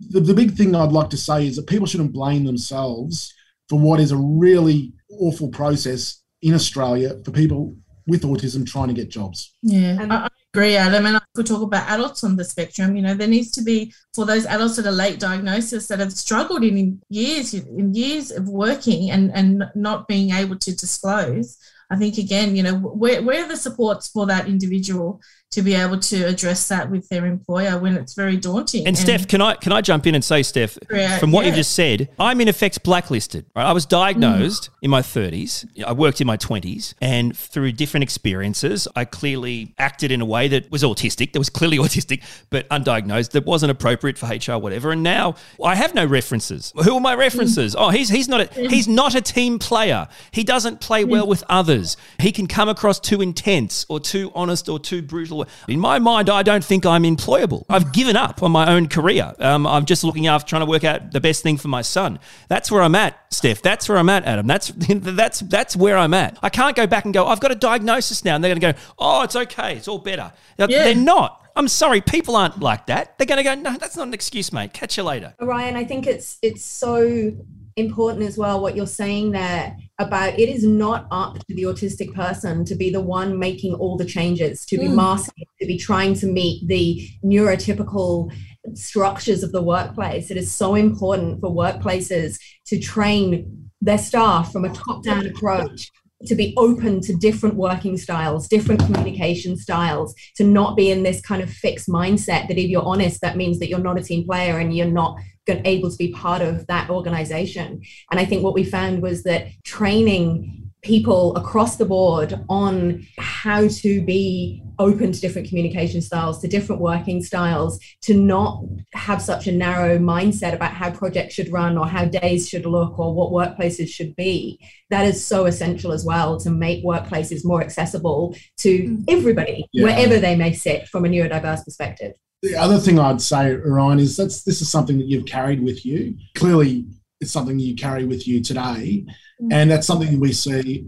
the, 0.09 0.19
the 0.19 0.33
big 0.33 0.51
thing 0.51 0.75
I'd 0.75 0.91
like 0.91 1.09
to 1.09 1.17
say 1.17 1.47
is 1.47 1.55
that 1.55 1.65
people 1.65 1.87
shouldn't 1.87 2.13
blame 2.13 2.45
themselves 2.45 3.33
for 3.67 3.79
what 3.79 3.99
is 3.99 4.11
a 4.11 4.17
really 4.17 4.93
awful 5.09 5.49
process 5.49 6.21
in 6.43 6.53
Australia 6.53 7.15
for 7.25 7.31
people 7.31 7.75
with 8.05 8.21
autism 8.21 8.65
trying 8.65 8.87
to 8.87 8.93
get 8.93 9.09
jobs. 9.09 9.55
Yeah, 9.63 9.97
I 10.09 10.29
agree, 10.53 10.75
Adam. 10.75 11.07
And 11.07 11.17
if 11.17 11.23
we 11.35 11.43
talk 11.43 11.61
about 11.61 11.89
adults 11.89 12.23
on 12.23 12.35
the 12.35 12.45
spectrum, 12.45 12.95
you 12.95 13.01
know, 13.01 13.15
there 13.15 13.27
needs 13.27 13.51
to 13.51 13.63
be 13.63 13.91
for 14.13 14.25
those 14.25 14.45
adults 14.45 14.77
that 14.77 14.85
are 14.85 14.91
late 14.91 15.19
diagnosis 15.19 15.87
that 15.87 15.99
have 15.99 16.13
struggled 16.13 16.63
in 16.63 17.01
years, 17.09 17.53
in 17.53 17.93
years 17.93 18.31
of 18.31 18.47
working 18.47 19.11
and, 19.11 19.31
and 19.33 19.63
not 19.75 20.07
being 20.07 20.31
able 20.31 20.57
to 20.57 20.75
disclose 20.75 21.57
I 21.89 21.95
think 21.95 22.17
again, 22.17 22.55
you 22.55 22.63
know, 22.63 22.75
where, 22.75 23.21
where 23.21 23.45
are 23.45 23.47
the 23.47 23.57
supports 23.57 24.09
for 24.09 24.25
that 24.27 24.47
individual 24.47 25.21
to 25.51 25.61
be 25.61 25.73
able 25.73 25.97
to 25.97 26.23
address 26.23 26.67
that 26.67 26.91
with 26.91 27.07
their 27.07 27.25
employer 27.25 27.79
when 27.79 27.95
it's 27.95 28.13
very 28.13 28.35
daunting. 28.35 28.81
And, 28.81 28.89
and 28.89 28.97
Steph, 28.97 29.27
can 29.27 29.41
I 29.41 29.55
can 29.55 29.71
I 29.71 29.81
jump 29.81 30.05
in 30.05 30.13
and 30.13 30.23
say, 30.23 30.43
Steph, 30.43 30.77
from 31.19 31.31
what 31.31 31.41
yeah. 31.41 31.47
you've 31.47 31.55
just 31.55 31.71
said, 31.71 32.09
I'm 32.19 32.41
in 32.41 32.47
effect 32.47 32.83
blacklisted. 32.83 33.45
Right? 33.55 33.65
I 33.65 33.71
was 33.71 33.85
diagnosed 33.85 34.69
mm. 34.69 34.75
in 34.83 34.91
my 34.91 35.01
30s. 35.01 35.65
I 35.85 35.93
worked 35.93 36.19
in 36.19 36.27
my 36.27 36.37
20s, 36.37 36.95
and 37.01 37.35
through 37.35 37.71
different 37.71 38.03
experiences, 38.03 38.87
I 38.95 39.05
clearly 39.05 39.73
acted 39.77 40.11
in 40.11 40.19
a 40.19 40.25
way 40.25 40.49
that 40.49 40.69
was 40.69 40.83
autistic. 40.83 41.31
That 41.31 41.39
was 41.39 41.49
clearly 41.49 41.77
autistic, 41.85 42.23
but 42.49 42.67
undiagnosed. 42.69 43.31
That 43.31 43.45
wasn't 43.45 43.71
appropriate 43.71 44.17
for 44.17 44.27
HR, 44.27 44.59
whatever. 44.59 44.91
And 44.91 45.01
now 45.01 45.35
I 45.63 45.75
have 45.75 45.95
no 45.95 46.05
references. 46.05 46.73
Who 46.83 46.95
are 46.95 47.01
my 47.01 47.15
references? 47.15 47.73
Mm. 47.73 47.79
Oh, 47.79 47.89
he's 47.89 48.09
he's 48.09 48.27
not 48.27 48.41
a 48.41 48.67
he's 48.67 48.87
not 48.87 49.15
a 49.15 49.21
team 49.21 49.59
player. 49.59 50.09
He 50.31 50.43
doesn't 50.43 50.81
play 50.81 51.05
well 51.05 51.25
with 51.25 51.43
others. 51.47 51.95
He 52.19 52.33
can 52.33 52.47
come 52.47 52.67
across 52.67 52.99
too 52.99 53.21
intense 53.21 53.85
or 53.87 54.01
too 54.01 54.31
honest 54.35 54.67
or 54.67 54.77
too 54.77 55.01
brutal 55.01 55.36
in 55.67 55.79
my 55.79 55.99
mind, 55.99 56.29
I 56.29 56.43
don't 56.43 56.63
think 56.63 56.85
I'm 56.85 57.03
employable. 57.03 57.65
I've 57.69 57.91
given 57.93 58.15
up 58.15 58.43
on 58.43 58.51
my 58.51 58.71
own 58.71 58.87
career. 58.87 59.33
Um, 59.39 59.67
I'm 59.67 59.85
just 59.85 60.03
looking 60.03 60.27
after 60.27 60.49
trying 60.49 60.61
to 60.61 60.65
work 60.65 60.83
out 60.83 61.11
the 61.11 61.21
best 61.21 61.43
thing 61.43 61.57
for 61.57 61.67
my 61.67 61.81
son. 61.81 62.19
That's 62.47 62.71
where 62.71 62.81
I'm 62.81 62.95
at, 62.95 63.17
Steph. 63.33 63.61
That's 63.61 63.89
where 63.89 63.97
I'm 63.97 64.09
at, 64.09 64.25
Adam. 64.25 64.47
That's 64.47 64.71
that's 64.77 65.39
that's 65.41 65.75
where 65.75 65.97
I'm 65.97 66.13
at. 66.13 66.37
I 66.41 66.49
can't 66.49 66.75
go 66.75 66.87
back 66.87 67.05
and 67.05 67.13
go. 67.13 67.27
I've 67.27 67.39
got 67.39 67.51
a 67.51 67.55
diagnosis 67.55 68.23
now, 68.23 68.35
and 68.35 68.43
they're 68.43 68.53
going 68.53 68.73
to 68.73 68.73
go, 68.73 68.79
"Oh, 68.97 69.23
it's 69.23 69.35
okay. 69.35 69.75
It's 69.75 69.87
all 69.87 69.99
better." 69.99 70.31
Yeah. 70.57 70.67
They're 70.67 70.95
not. 70.95 71.43
I'm 71.57 71.67
sorry, 71.67 72.01
people 72.01 72.35
aren't 72.35 72.59
like 72.59 72.85
that. 72.85 73.17
They're 73.17 73.25
going 73.25 73.39
to 73.39 73.43
go, 73.43 73.55
no, 73.55 73.75
that's 73.77 73.97
not 73.97 74.07
an 74.07 74.13
excuse, 74.13 74.53
mate. 74.53 74.73
Catch 74.73 74.95
you 74.95 75.01
later. 75.01 75.33
Ryan, 75.41 75.75
I 75.75 75.85
think 75.85 76.05
it's 76.05 76.37
it's 76.43 76.63
so 76.63 77.31
important 77.77 78.23
as 78.23 78.37
well 78.37 78.59
what 78.59 78.75
you're 78.75 78.87
saying 78.87 79.31
there 79.31 79.77
about 79.99 80.37
it 80.37 80.49
is 80.49 80.63
not 80.63 81.07
up 81.11 81.37
to 81.37 81.55
the 81.55 81.63
autistic 81.63 82.13
person 82.13 82.65
to 82.65 82.75
be 82.75 82.89
the 82.89 82.99
one 82.99 83.37
making 83.37 83.73
all 83.75 83.95
the 83.95 84.05
changes 84.05 84.65
to 84.65 84.77
be 84.77 84.87
mm. 84.87 84.95
masking 84.95 85.45
to 85.61 85.67
be 85.67 85.77
trying 85.77 86.15
to 86.15 86.25
meet 86.25 86.67
the 86.67 87.07
neurotypical 87.23 88.33
structures 88.73 89.43
of 89.43 89.51
the 89.51 89.61
workplace 89.61 90.31
it 90.31 90.37
is 90.37 90.51
so 90.51 90.73
important 90.73 91.39
for 91.39 91.51
workplaces 91.51 92.39
to 92.65 92.79
train 92.79 93.69
their 93.79 93.99
staff 93.99 94.51
from 94.51 94.65
a 94.65 94.73
top 94.73 95.03
down 95.03 95.27
approach 95.27 95.91
to 96.25 96.35
be 96.35 96.53
open 96.57 96.99
to 97.01 97.15
different 97.15 97.55
working 97.55 97.97
styles, 97.97 98.47
different 98.47 98.81
communication 98.81 99.55
styles, 99.55 100.15
to 100.35 100.43
not 100.43 100.75
be 100.75 100.89
in 100.89 101.03
this 101.03 101.21
kind 101.21 101.41
of 101.41 101.49
fixed 101.49 101.87
mindset 101.87 102.47
that 102.47 102.57
if 102.57 102.69
you're 102.69 102.85
honest, 102.85 103.21
that 103.21 103.37
means 103.37 103.59
that 103.59 103.69
you're 103.69 103.79
not 103.79 103.99
a 103.99 104.03
team 104.03 104.25
player 104.25 104.57
and 104.57 104.75
you're 104.75 104.87
not 104.87 105.17
able 105.47 105.89
to 105.89 105.97
be 105.97 106.11
part 106.11 106.41
of 106.41 106.65
that 106.67 106.89
organization. 106.89 107.81
And 108.11 108.19
I 108.19 108.25
think 108.25 108.43
what 108.43 108.53
we 108.53 108.63
found 108.63 109.01
was 109.01 109.23
that 109.23 109.47
training 109.63 110.66
people 110.83 111.35
across 111.35 111.77
the 111.77 111.85
board 111.85 112.39
on 112.49 113.05
how 113.17 113.67
to 113.67 114.01
be 114.01 114.63
open 114.79 115.11
to 115.11 115.19
different 115.19 115.47
communication 115.47 116.01
styles, 116.01 116.39
to 116.39 116.47
different 116.47 116.81
working 116.81 117.23
styles, 117.23 117.79
to 118.01 118.13
not 118.13 118.63
have 118.93 119.21
such 119.21 119.47
a 119.47 119.51
narrow 119.51 119.97
mindset 119.97 120.53
about 120.53 120.71
how 120.71 120.91
projects 120.91 121.33
should 121.33 121.51
run 121.51 121.77
or 121.77 121.87
how 121.87 122.05
days 122.05 122.47
should 122.47 122.65
look 122.65 122.97
or 122.99 123.13
what 123.13 123.31
workplaces 123.31 123.87
should 123.87 124.15
be. 124.15 124.59
That 124.89 125.05
is 125.05 125.25
so 125.25 125.45
essential 125.45 125.91
as 125.91 126.05
well 126.05 126.39
to 126.41 126.49
make 126.49 126.85
workplaces 126.85 127.43
more 127.43 127.61
accessible 127.61 128.35
to 128.57 128.83
mm. 128.83 129.03
everybody, 129.07 129.67
yeah. 129.73 129.83
wherever 129.83 130.19
they 130.19 130.35
may 130.35 130.53
sit 130.53 130.87
from 130.87 131.05
a 131.05 131.09
neurodiverse 131.09 131.65
perspective. 131.65 132.13
The 132.43 132.55
other 132.55 132.77
thing 132.77 132.99
I'd 132.99 133.19
say, 133.19 133.55
Ryan, 133.55 133.99
is 133.99 134.15
that's 134.15 134.43
this 134.43 134.61
is 134.61 134.69
something 134.69 134.99
that 134.99 135.07
you've 135.07 135.25
carried 135.25 135.63
with 135.63 135.83
you. 135.83 136.15
Clearly, 136.35 136.85
it's 137.19 137.31
something 137.31 137.59
you 137.59 137.75
carry 137.75 138.05
with 138.05 138.27
you 138.27 138.41
today. 138.41 139.05
Mm. 139.41 139.53
And 139.53 139.71
that's 139.71 139.87
something 139.87 140.19
we 140.19 140.33
see 140.33 140.87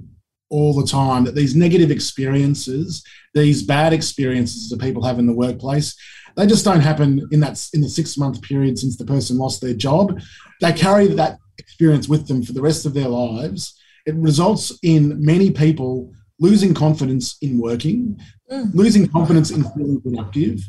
all 0.49 0.73
the 0.73 0.87
time 0.87 1.23
that 1.25 1.35
these 1.35 1.55
negative 1.55 1.91
experiences, 1.91 3.03
these 3.33 3.63
bad 3.63 3.93
experiences 3.93 4.69
that 4.69 4.81
people 4.81 5.03
have 5.03 5.19
in 5.19 5.27
the 5.27 5.33
workplace, 5.33 5.95
they 6.35 6.47
just 6.47 6.65
don't 6.65 6.81
happen 6.81 7.27
in 7.31 7.39
that 7.41 7.67
in 7.73 7.81
the 7.81 7.89
six 7.89 8.17
month 8.17 8.41
period 8.41 8.79
since 8.79 8.97
the 8.97 9.05
person 9.05 9.37
lost 9.37 9.61
their 9.61 9.73
job. 9.73 10.19
They 10.61 10.73
carry 10.73 11.07
that 11.07 11.37
experience 11.57 12.07
with 12.07 12.27
them 12.27 12.43
for 12.43 12.53
the 12.53 12.61
rest 12.61 12.85
of 12.85 12.93
their 12.93 13.07
lives. 13.07 13.77
It 14.05 14.15
results 14.15 14.77
in 14.81 15.23
many 15.23 15.51
people 15.51 16.11
losing 16.39 16.73
confidence 16.73 17.37
in 17.41 17.59
working, 17.59 18.17
mm. 18.51 18.73
losing 18.73 19.07
confidence 19.07 19.51
in 19.51 19.63
feeling 19.71 20.01
productive, 20.01 20.61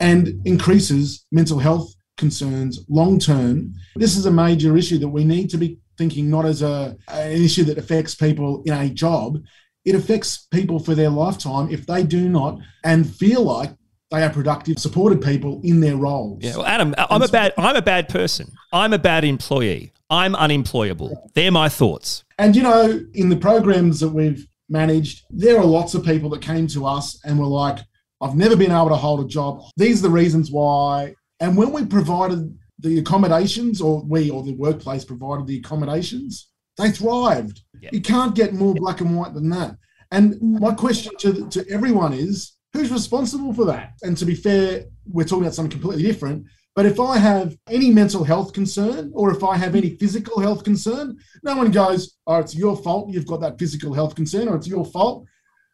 and 0.00 0.34
increases 0.44 1.26
mental 1.30 1.58
health 1.58 1.94
concerns 2.22 2.84
long 2.88 3.18
term. 3.18 3.74
This 3.96 4.16
is 4.16 4.26
a 4.26 4.30
major 4.30 4.76
issue 4.76 4.98
that 4.98 5.08
we 5.08 5.24
need 5.24 5.50
to 5.50 5.58
be 5.58 5.78
thinking 5.98 6.30
not 6.30 6.44
as 6.44 6.62
a, 6.62 6.96
an 7.08 7.42
issue 7.42 7.64
that 7.64 7.78
affects 7.78 8.14
people 8.14 8.62
in 8.64 8.72
a 8.72 8.88
job. 8.88 9.38
It 9.84 9.96
affects 9.96 10.46
people 10.52 10.78
for 10.78 10.94
their 10.94 11.10
lifetime 11.10 11.68
if 11.68 11.84
they 11.84 12.04
do 12.04 12.28
not 12.28 12.60
and 12.84 13.12
feel 13.12 13.42
like 13.42 13.70
they 14.12 14.22
are 14.22 14.30
productive, 14.30 14.78
supported 14.78 15.20
people 15.20 15.60
in 15.64 15.80
their 15.80 15.96
roles. 15.96 16.38
Yeah, 16.44 16.58
well, 16.58 16.66
Adam, 16.66 16.94
I'm 16.96 17.22
a 17.22 17.28
bad, 17.28 17.54
I'm 17.58 17.74
a 17.74 17.82
bad 17.82 18.08
person. 18.08 18.52
I'm 18.72 18.92
a 18.92 18.98
bad 18.98 19.24
employee. 19.24 19.92
I'm 20.08 20.36
unemployable. 20.36 21.30
They're 21.34 21.50
my 21.50 21.68
thoughts. 21.68 22.22
And 22.38 22.54
you 22.54 22.62
know, 22.62 23.00
in 23.14 23.30
the 23.30 23.36
programs 23.36 23.98
that 23.98 24.10
we've 24.10 24.46
managed, 24.68 25.24
there 25.30 25.58
are 25.58 25.64
lots 25.64 25.94
of 25.94 26.04
people 26.04 26.30
that 26.30 26.42
came 26.42 26.68
to 26.68 26.86
us 26.86 27.18
and 27.24 27.40
were 27.40 27.46
like, 27.46 27.78
"I've 28.20 28.36
never 28.36 28.54
been 28.54 28.70
able 28.70 28.90
to 28.90 28.96
hold 28.96 29.24
a 29.24 29.28
job. 29.28 29.62
These 29.76 29.98
are 30.00 30.08
the 30.08 30.10
reasons 30.22 30.52
why." 30.52 31.14
And 31.42 31.56
when 31.56 31.72
we 31.72 31.84
provided 31.84 32.56
the 32.78 33.00
accommodations, 33.00 33.80
or 33.80 34.02
we 34.04 34.30
or 34.30 34.44
the 34.44 34.54
workplace 34.54 35.04
provided 35.04 35.46
the 35.46 35.58
accommodations, 35.58 36.48
they 36.78 36.90
thrived. 36.90 37.60
Yep. 37.80 37.92
You 37.92 38.00
can't 38.00 38.34
get 38.34 38.54
more 38.54 38.74
black 38.74 39.00
and 39.00 39.16
white 39.16 39.34
than 39.34 39.50
that. 39.50 39.76
And 40.12 40.40
my 40.40 40.72
question 40.72 41.12
to, 41.18 41.48
to 41.48 41.68
everyone 41.68 42.12
is 42.12 42.52
who's 42.72 42.92
responsible 42.92 43.52
for 43.52 43.64
that? 43.64 43.94
And 44.02 44.16
to 44.18 44.24
be 44.24 44.36
fair, 44.36 44.84
we're 45.04 45.24
talking 45.24 45.42
about 45.42 45.54
something 45.54 45.72
completely 45.72 46.04
different. 46.04 46.46
But 46.76 46.86
if 46.86 47.00
I 47.00 47.18
have 47.18 47.56
any 47.68 47.90
mental 47.90 48.22
health 48.22 48.52
concern 48.52 49.10
or 49.12 49.34
if 49.34 49.42
I 49.42 49.56
have 49.56 49.74
any 49.74 49.96
physical 49.96 50.40
health 50.40 50.62
concern, 50.62 51.18
no 51.42 51.56
one 51.56 51.72
goes, 51.72 52.16
oh, 52.26 52.38
it's 52.38 52.54
your 52.54 52.76
fault 52.76 53.10
you've 53.10 53.26
got 53.26 53.40
that 53.40 53.58
physical 53.58 53.92
health 53.92 54.14
concern 54.14 54.48
or 54.48 54.56
it's 54.56 54.68
your 54.68 54.84
fault. 54.86 55.26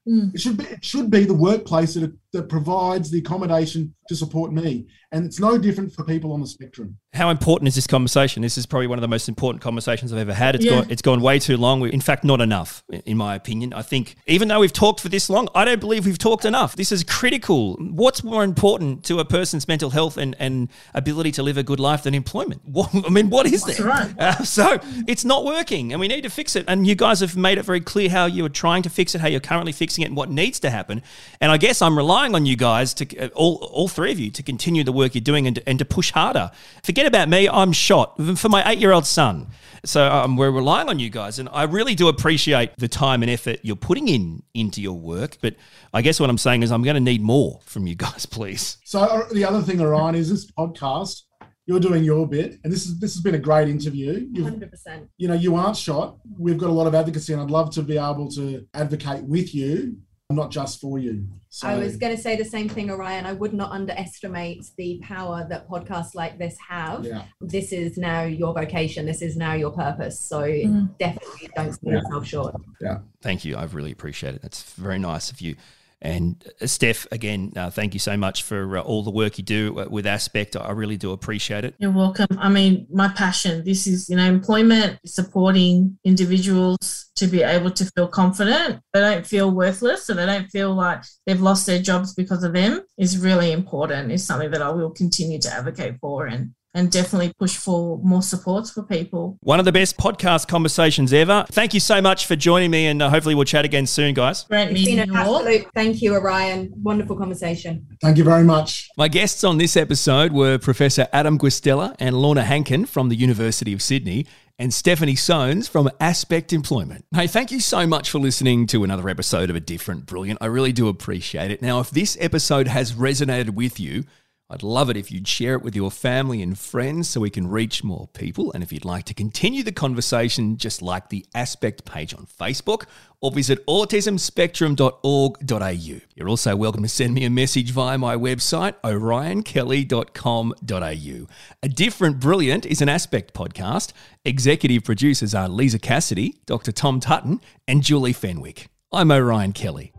Mm. 0.09 0.35
It 0.35 0.41
should 0.41 0.57
be 0.57 0.65
it 0.65 0.85
should 0.85 1.11
be 1.11 1.25
the 1.25 1.35
workplace 1.35 1.95
that, 1.95 2.13
that 2.33 2.49
provides 2.49 3.11
the 3.11 3.19
accommodation 3.19 3.95
to 4.09 4.17
support 4.17 4.53
me, 4.53 4.87
and 5.13 5.25
it's 5.25 5.39
no 5.39 5.59
different 5.59 5.93
for 5.93 6.05
people 6.05 6.33
on 6.33 6.41
the 6.41 6.47
spectrum. 6.47 6.99
How 7.13 7.31
important 7.31 7.69
is 7.69 7.75
this 7.75 7.87
conversation? 7.87 8.43
This 8.43 8.59
is 8.59 8.67
probably 8.67 8.87
one 8.87 8.99
of 8.99 9.03
the 9.03 9.09
most 9.09 9.29
important 9.29 9.63
conversations 9.63 10.13
I've 10.13 10.19
ever 10.19 10.35
had. 10.35 10.55
It's 10.55 10.65
yeah. 10.65 10.81
gone 10.83 10.91
it's 10.91 11.03
gone 11.03 11.21
way 11.21 11.39
too 11.39 11.57
long. 11.57 11.87
In 11.89 12.01
fact, 12.01 12.25
not 12.25 12.41
enough, 12.41 12.83
in 12.91 13.17
my 13.17 13.35
opinion. 13.35 13.73
I 13.73 13.83
think 13.83 14.17
even 14.27 14.49
though 14.49 14.61
we've 14.61 14.73
talked 14.73 15.01
for 15.01 15.09
this 15.09 15.29
long, 15.29 15.49
I 15.55 15.65
don't 15.65 15.81
believe 15.81 16.07
we've 16.07 16.19
talked 16.19 16.45
enough. 16.45 16.77
This 16.77 16.91
is 16.93 17.05
critical. 17.05 17.75
What's 17.75 18.25
more 18.25 18.45
important 18.45 19.05
to 19.05 19.19
a 19.19 19.25
person's 19.25 19.69
mental 19.69 19.91
health 19.91 20.17
and, 20.17 20.37
and 20.39 20.69
ability 20.95 21.33
to 21.33 21.43
live 21.43 21.59
a 21.59 21.63
good 21.63 21.81
life 21.81 22.03
than 22.03 22.15
employment? 22.15 22.63
What, 22.79 22.95
I 22.95 23.09
mean, 23.09 23.29
what 23.29 23.47
is 23.47 23.65
That's 23.65 23.79
there? 23.79 23.89
Right. 23.89 24.15
Uh, 24.19 24.45
so 24.45 24.79
it's 25.09 25.25
not 25.25 25.45
working, 25.45 25.93
and 25.93 26.01
we 26.01 26.07
need 26.07 26.23
to 26.23 26.31
fix 26.31 26.55
it. 26.55 26.65
And 26.69 26.87
you 26.87 26.95
guys 26.95 27.21
have 27.21 27.37
made 27.37 27.59
it 27.59 27.65
very 27.65 27.81
clear 27.81 28.09
how 28.09 28.27
you 28.27 28.45
are 28.45 28.51
trying 28.51 28.83
to 28.83 28.91
fix 28.91 29.15
it, 29.15 29.21
how 29.21 29.27
you're 29.27 29.41
currently 29.41 29.73
fixing 29.73 30.03
it, 30.03 30.09
and 30.09 30.17
what 30.17 30.31
needs 30.31 30.61
to 30.61 30.71
happen. 30.71 31.03
And 31.41 31.51
I 31.51 31.57
guess 31.57 31.83
I'm 31.83 31.97
relying 31.97 32.35
on 32.35 32.47
you 32.47 32.57
guys 32.57 32.95
to 32.95 33.19
uh, 33.19 33.29
all 33.35 33.57
all 33.73 33.89
three 33.99 34.13
of 34.13 34.21
you 34.21 34.31
to 34.31 34.45
continue 34.45 34.85
the 34.85 34.93
work 34.93 35.17
you're 35.17 35.21
doing 35.21 35.45
and 35.49 35.57
to, 35.57 35.69
and 35.69 35.77
to 35.81 35.85
push 35.85 36.13
harder. 36.13 36.53
Forget 36.85 37.05
about 37.05 37.29
me. 37.29 37.49
I'm 37.49 37.73
shot 37.73 38.17
for 38.39 38.49
my 38.49 38.63
eight 38.71 38.79
year 38.79 38.93
old 38.93 39.05
son. 39.05 39.49
So 39.85 40.07
um, 40.07 40.37
we're 40.37 40.53
relying 40.53 40.89
on 40.89 41.01
you 41.01 41.11
guys, 41.11 41.41
and 41.41 41.49
I 41.51 41.65
really 41.65 41.97
do 41.97 42.07
appreciate 42.07 42.77
the 42.79 42.87
time 42.87 43.23
and 43.23 43.31
effort 43.31 43.59
you're 43.65 43.75
putting 43.75 44.07
in 44.07 44.45
into 44.55 44.81
your 44.81 44.97
work. 44.97 45.39
But 45.43 45.57
I 45.93 46.03
guess 46.03 46.21
what 46.21 46.31
I'm 46.31 46.39
saying 46.39 46.63
is 46.63 46.71
I'm 46.71 46.85
going 46.85 46.95
to 46.95 47.01
need 47.01 47.23
more 47.23 47.59
from 47.65 47.89
you 47.89 47.97
guys, 47.97 48.25
please. 48.37 48.79
So 48.85 49.01
uh, 49.01 49.27
the 49.33 49.45
other 49.45 49.63
thing, 49.63 49.81
Orion, 49.81 50.15
is 50.15 50.31
this 50.31 50.49
podcast. 50.53 51.23
You're 51.67 51.81
doing 51.81 52.05
your 52.05 52.27
bit, 52.29 52.61
and 52.63 52.73
this 52.73 52.87
is 52.87 53.01
this 53.01 53.15
has 53.15 53.21
been 53.21 53.35
a 53.35 53.39
great 53.39 53.69
interview. 53.69 54.33
Hundred 54.45 54.71
percent. 54.71 55.09
You 55.17 55.27
know, 55.27 55.35
you 55.35 55.57
aren't 55.57 55.77
shot. 55.77 56.19
We've 56.39 56.57
got 56.57 56.71
a 56.71 56.73
lot 56.73 56.87
of 56.87 56.95
advocacy, 56.95 57.33
and 57.33 57.43
I'd 57.43 57.51
love 57.51 57.73
to 57.75 57.83
be 57.83 57.99
able 57.99 58.31
to 58.31 58.65
advocate 58.75 59.25
with 59.25 59.55
you 59.57 59.97
not 60.31 60.51
just 60.51 60.81
for 60.81 60.99
you. 60.99 61.27
So, 61.49 61.69
I 61.69 61.79
was 61.79 61.97
going 61.97 62.15
to 62.15 62.21
say 62.21 62.37
the 62.37 62.45
same 62.45 62.69
thing, 62.69 62.91
Orion. 62.91 63.25
I 63.25 63.33
would 63.33 63.55
not 63.55 63.71
underestimate 63.71 64.67
the 64.77 65.01
power 65.03 65.47
that 65.49 65.67
podcasts 65.69 66.15
like 66.15 66.39
this 66.39 66.55
have. 66.69 67.07
Yeah. 67.07 67.25
This 67.41 67.73
is 67.73 67.97
now 67.97 68.25
your 68.25 68.53
vocation. 68.53 69.07
This 69.07 69.23
is 69.23 69.39
now 69.39 69.55
your 69.55 69.71
purpose. 69.71 70.21
So 70.21 70.43
mm. 70.43 70.97
definitely 70.99 71.49
don't 71.57 71.73
sell 71.73 71.81
yeah. 71.83 71.93
yourself 72.01 72.27
short. 72.27 72.55
Yeah. 72.81 72.99
Thank 73.23 73.47
you. 73.47 73.57
I 73.57 73.65
really 73.65 73.93
appreciate 73.93 74.35
it. 74.35 74.43
That's 74.43 74.63
very 74.75 74.99
nice 74.99 75.31
of 75.31 75.41
you. 75.41 75.57
And 76.01 76.45
uh, 76.61 76.67
Steph, 76.67 77.07
again, 77.11 77.53
uh, 77.57 77.71
thank 77.71 77.93
you 77.93 78.01
so 78.01 78.17
much 78.17 78.45
for 78.45 78.79
uh, 78.79 78.83
all 78.83 79.03
the 79.03 79.11
work 79.11 79.39
you 79.39 79.45
do 79.45 79.79
uh, 79.79 79.87
with 79.91 80.07
Aspect. 80.07 80.57
I 80.57 80.71
really 80.71 80.97
do 80.97 81.13
appreciate 81.13 81.65
it. 81.65 81.75
You're 81.79 81.91
welcome. 81.91 82.27
I 82.39 82.49
mean, 82.49 82.87
my 82.91 83.09
passion. 83.09 83.65
This 83.65 83.87
is, 83.87 84.09
you 84.09 84.17
know, 84.17 84.25
employment, 84.25 84.99
supporting 85.05 85.99
individuals 86.05 87.11
to 87.17 87.27
be 87.27 87.43
able 87.43 87.73
to 87.73 87.85
feel 87.97 88.07
confident. 88.07 88.81
They 88.93 89.01
don't 89.01 89.27
feel 89.27 89.51
worthless, 89.51 90.05
so 90.05 90.15
they 90.15 90.27
don't 90.27 90.49
feel 90.49 90.73
like 90.75 91.03
they've 91.27 91.41
lost 91.41 91.67
their 91.67 91.83
jobs 91.83 92.15
because 92.15 92.45
of 92.45 92.53
them. 92.53 92.83
Is 92.97 93.19
really 93.19 93.53
important. 93.53 94.13
Is 94.13 94.25
something 94.25 94.51
that 94.53 94.63
I 94.63 94.71
will 94.71 94.91
continue 94.91 95.41
to 95.41 95.53
advocate 95.53 95.97
for 96.01 96.27
and 96.27 96.55
and 96.79 96.91
definitely 96.93 97.33
push 97.39 97.57
for 97.57 97.99
more 98.05 98.23
supports 98.23 98.71
for 98.71 98.83
people. 98.85 99.37
One 99.41 99.59
of 99.59 99.65
the 99.65 99.73
best 99.73 99.97
podcast 99.97 100.47
conversations 100.47 101.13
ever. 101.13 101.45
Thank 101.51 101.75
you 101.75 101.81
so 101.81 102.01
much 102.01 102.27
for 102.27 102.37
joining 102.37 102.71
me, 102.71 102.87
and 102.87 103.03
uh, 103.03 103.11
hopefully 103.11 103.35
we'll 103.35 103.45
chat 103.45 103.65
again 103.65 103.87
soon, 103.87 104.15
guys. 104.15 104.45
Great 104.45 104.71
It's 104.71 104.75
meeting 104.75 105.07
you 105.07 105.17
all. 105.19 105.45
thank 105.75 106.01
you, 106.01 106.15
Orion. 106.15 106.73
Wonderful 106.83 107.17
conversation. 107.17 107.87
Thank 108.01 108.17
you 108.17 108.25
very 108.25 108.45
much. 108.45 108.89
My 108.97 109.09
guests 109.09 109.43
on 109.43 109.59
this 109.59 109.77
episode 109.77 110.33
were 110.33 110.57
Professor 110.59 111.09
Adam 111.13 111.37
Guastella 111.39 111.97
and 111.99 112.17
Lorna 112.17 112.45
Hankin 112.45 112.87
from 112.87 113.09
the 113.09 113.17
University 113.17 113.73
of 113.73 113.83
Sydney 113.83 114.27
and 114.61 114.73
Stephanie 114.73 115.15
Soans 115.15 115.69
from 115.69 115.89
Aspect 116.01 116.53
Employment. 116.53 117.05
Hey, 117.13 117.27
thank 117.27 117.51
you 117.51 117.61
so 117.61 117.87
much 117.87 118.11
for 118.11 118.19
listening 118.19 118.67
to 118.69 118.85
another 118.85 119.09
episode 119.09 119.51
of 119.51 119.57
A 119.57 119.61
Different 119.61 120.07
Brilliant. 120.07 120.39
I 120.41 120.47
really 120.47 120.73
do 120.73 120.89
appreciate 120.89 121.51
it. 121.51 121.61
Now, 121.63 121.81
if 121.81 121.91
this 121.91 122.17
episode 122.21 122.69
has 122.69 122.93
resonated 122.93 123.51
with 123.51 123.79
you, 123.81 124.05
I'd 124.51 124.63
love 124.63 124.89
it 124.89 124.97
if 124.97 125.13
you'd 125.13 125.29
share 125.29 125.53
it 125.53 125.63
with 125.63 125.77
your 125.77 125.91
family 125.91 126.41
and 126.41 126.59
friends 126.59 127.11
so 127.11 127.21
we 127.21 127.29
can 127.29 127.49
reach 127.49 127.85
more 127.85 128.09
people. 128.15 128.51
And 128.53 128.63
if 128.63 128.73
you'd 128.73 128.87
like 128.87 129.05
to 129.05 129.13
continue 129.13 129.63
the 129.63 129.73
conversation, 129.73 130.57
just 130.57 130.81
like 130.81 131.11
the 131.11 131.27
Aspect 131.35 131.85
page 131.85 132.15
on 132.15 132.25
Facebook 132.25 132.85
or 133.21 133.31
visit 133.31 133.63
autismspectrum.org.au. 133.67 136.01
You're 136.15 136.29
also 136.31 136.57
welcome 136.57 136.83
to 136.83 136.89
send 136.89 137.13
me 137.13 137.27
a 137.27 137.31
message 137.31 137.73
via 137.73 137.99
my 137.99 138.17
website, 138.17 138.73
orionkelly.com.au. 138.83 141.29
A 141.63 141.69
Different 141.69 142.19
Brilliant 142.19 142.65
is 142.65 142.81
an 142.81 142.89
Aspect 142.89 143.35
podcast. 143.35 143.93
Executive 144.25 144.83
producers 144.83 145.35
are 145.35 145.51
Lisa 145.51 145.79
Cassidy, 145.79 146.37
Dr. 146.47 146.73
Tom 146.73 147.01
Tutton, 147.01 147.43
and 147.67 147.83
Julie 147.83 148.15
Fenwick. 148.15 148.71
I'm 148.93 149.13
Orion 149.13 149.53
Kelly. 149.53 149.93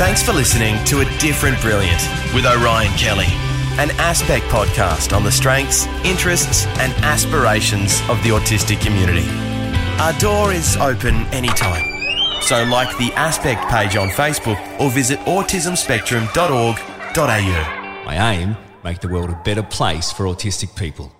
Thanks 0.00 0.22
for 0.22 0.32
listening 0.32 0.82
to 0.86 1.00
A 1.00 1.04
Different 1.18 1.60
Brilliant 1.60 2.00
with 2.34 2.46
Orion 2.46 2.90
Kelly, 2.96 3.26
an 3.78 3.90
Aspect 4.00 4.46
podcast 4.46 5.14
on 5.14 5.24
the 5.24 5.30
strengths, 5.30 5.84
interests, 6.06 6.64
and 6.78 6.90
aspirations 7.04 8.00
of 8.08 8.16
the 8.22 8.30
autistic 8.30 8.80
community. 8.80 9.28
Our 10.00 10.14
door 10.18 10.54
is 10.54 10.78
open 10.78 11.26
anytime. 11.34 11.84
So, 12.40 12.64
like 12.64 12.96
the 12.96 13.12
Aspect 13.12 13.70
page 13.70 13.96
on 13.96 14.08
Facebook 14.08 14.58
or 14.80 14.90
visit 14.90 15.18
autismspectrum.org.au. 15.20 18.04
My 18.06 18.32
aim 18.32 18.56
make 18.82 19.00
the 19.00 19.08
world 19.08 19.28
a 19.28 19.38
better 19.44 19.62
place 19.62 20.10
for 20.10 20.24
autistic 20.24 20.74
people. 20.76 21.12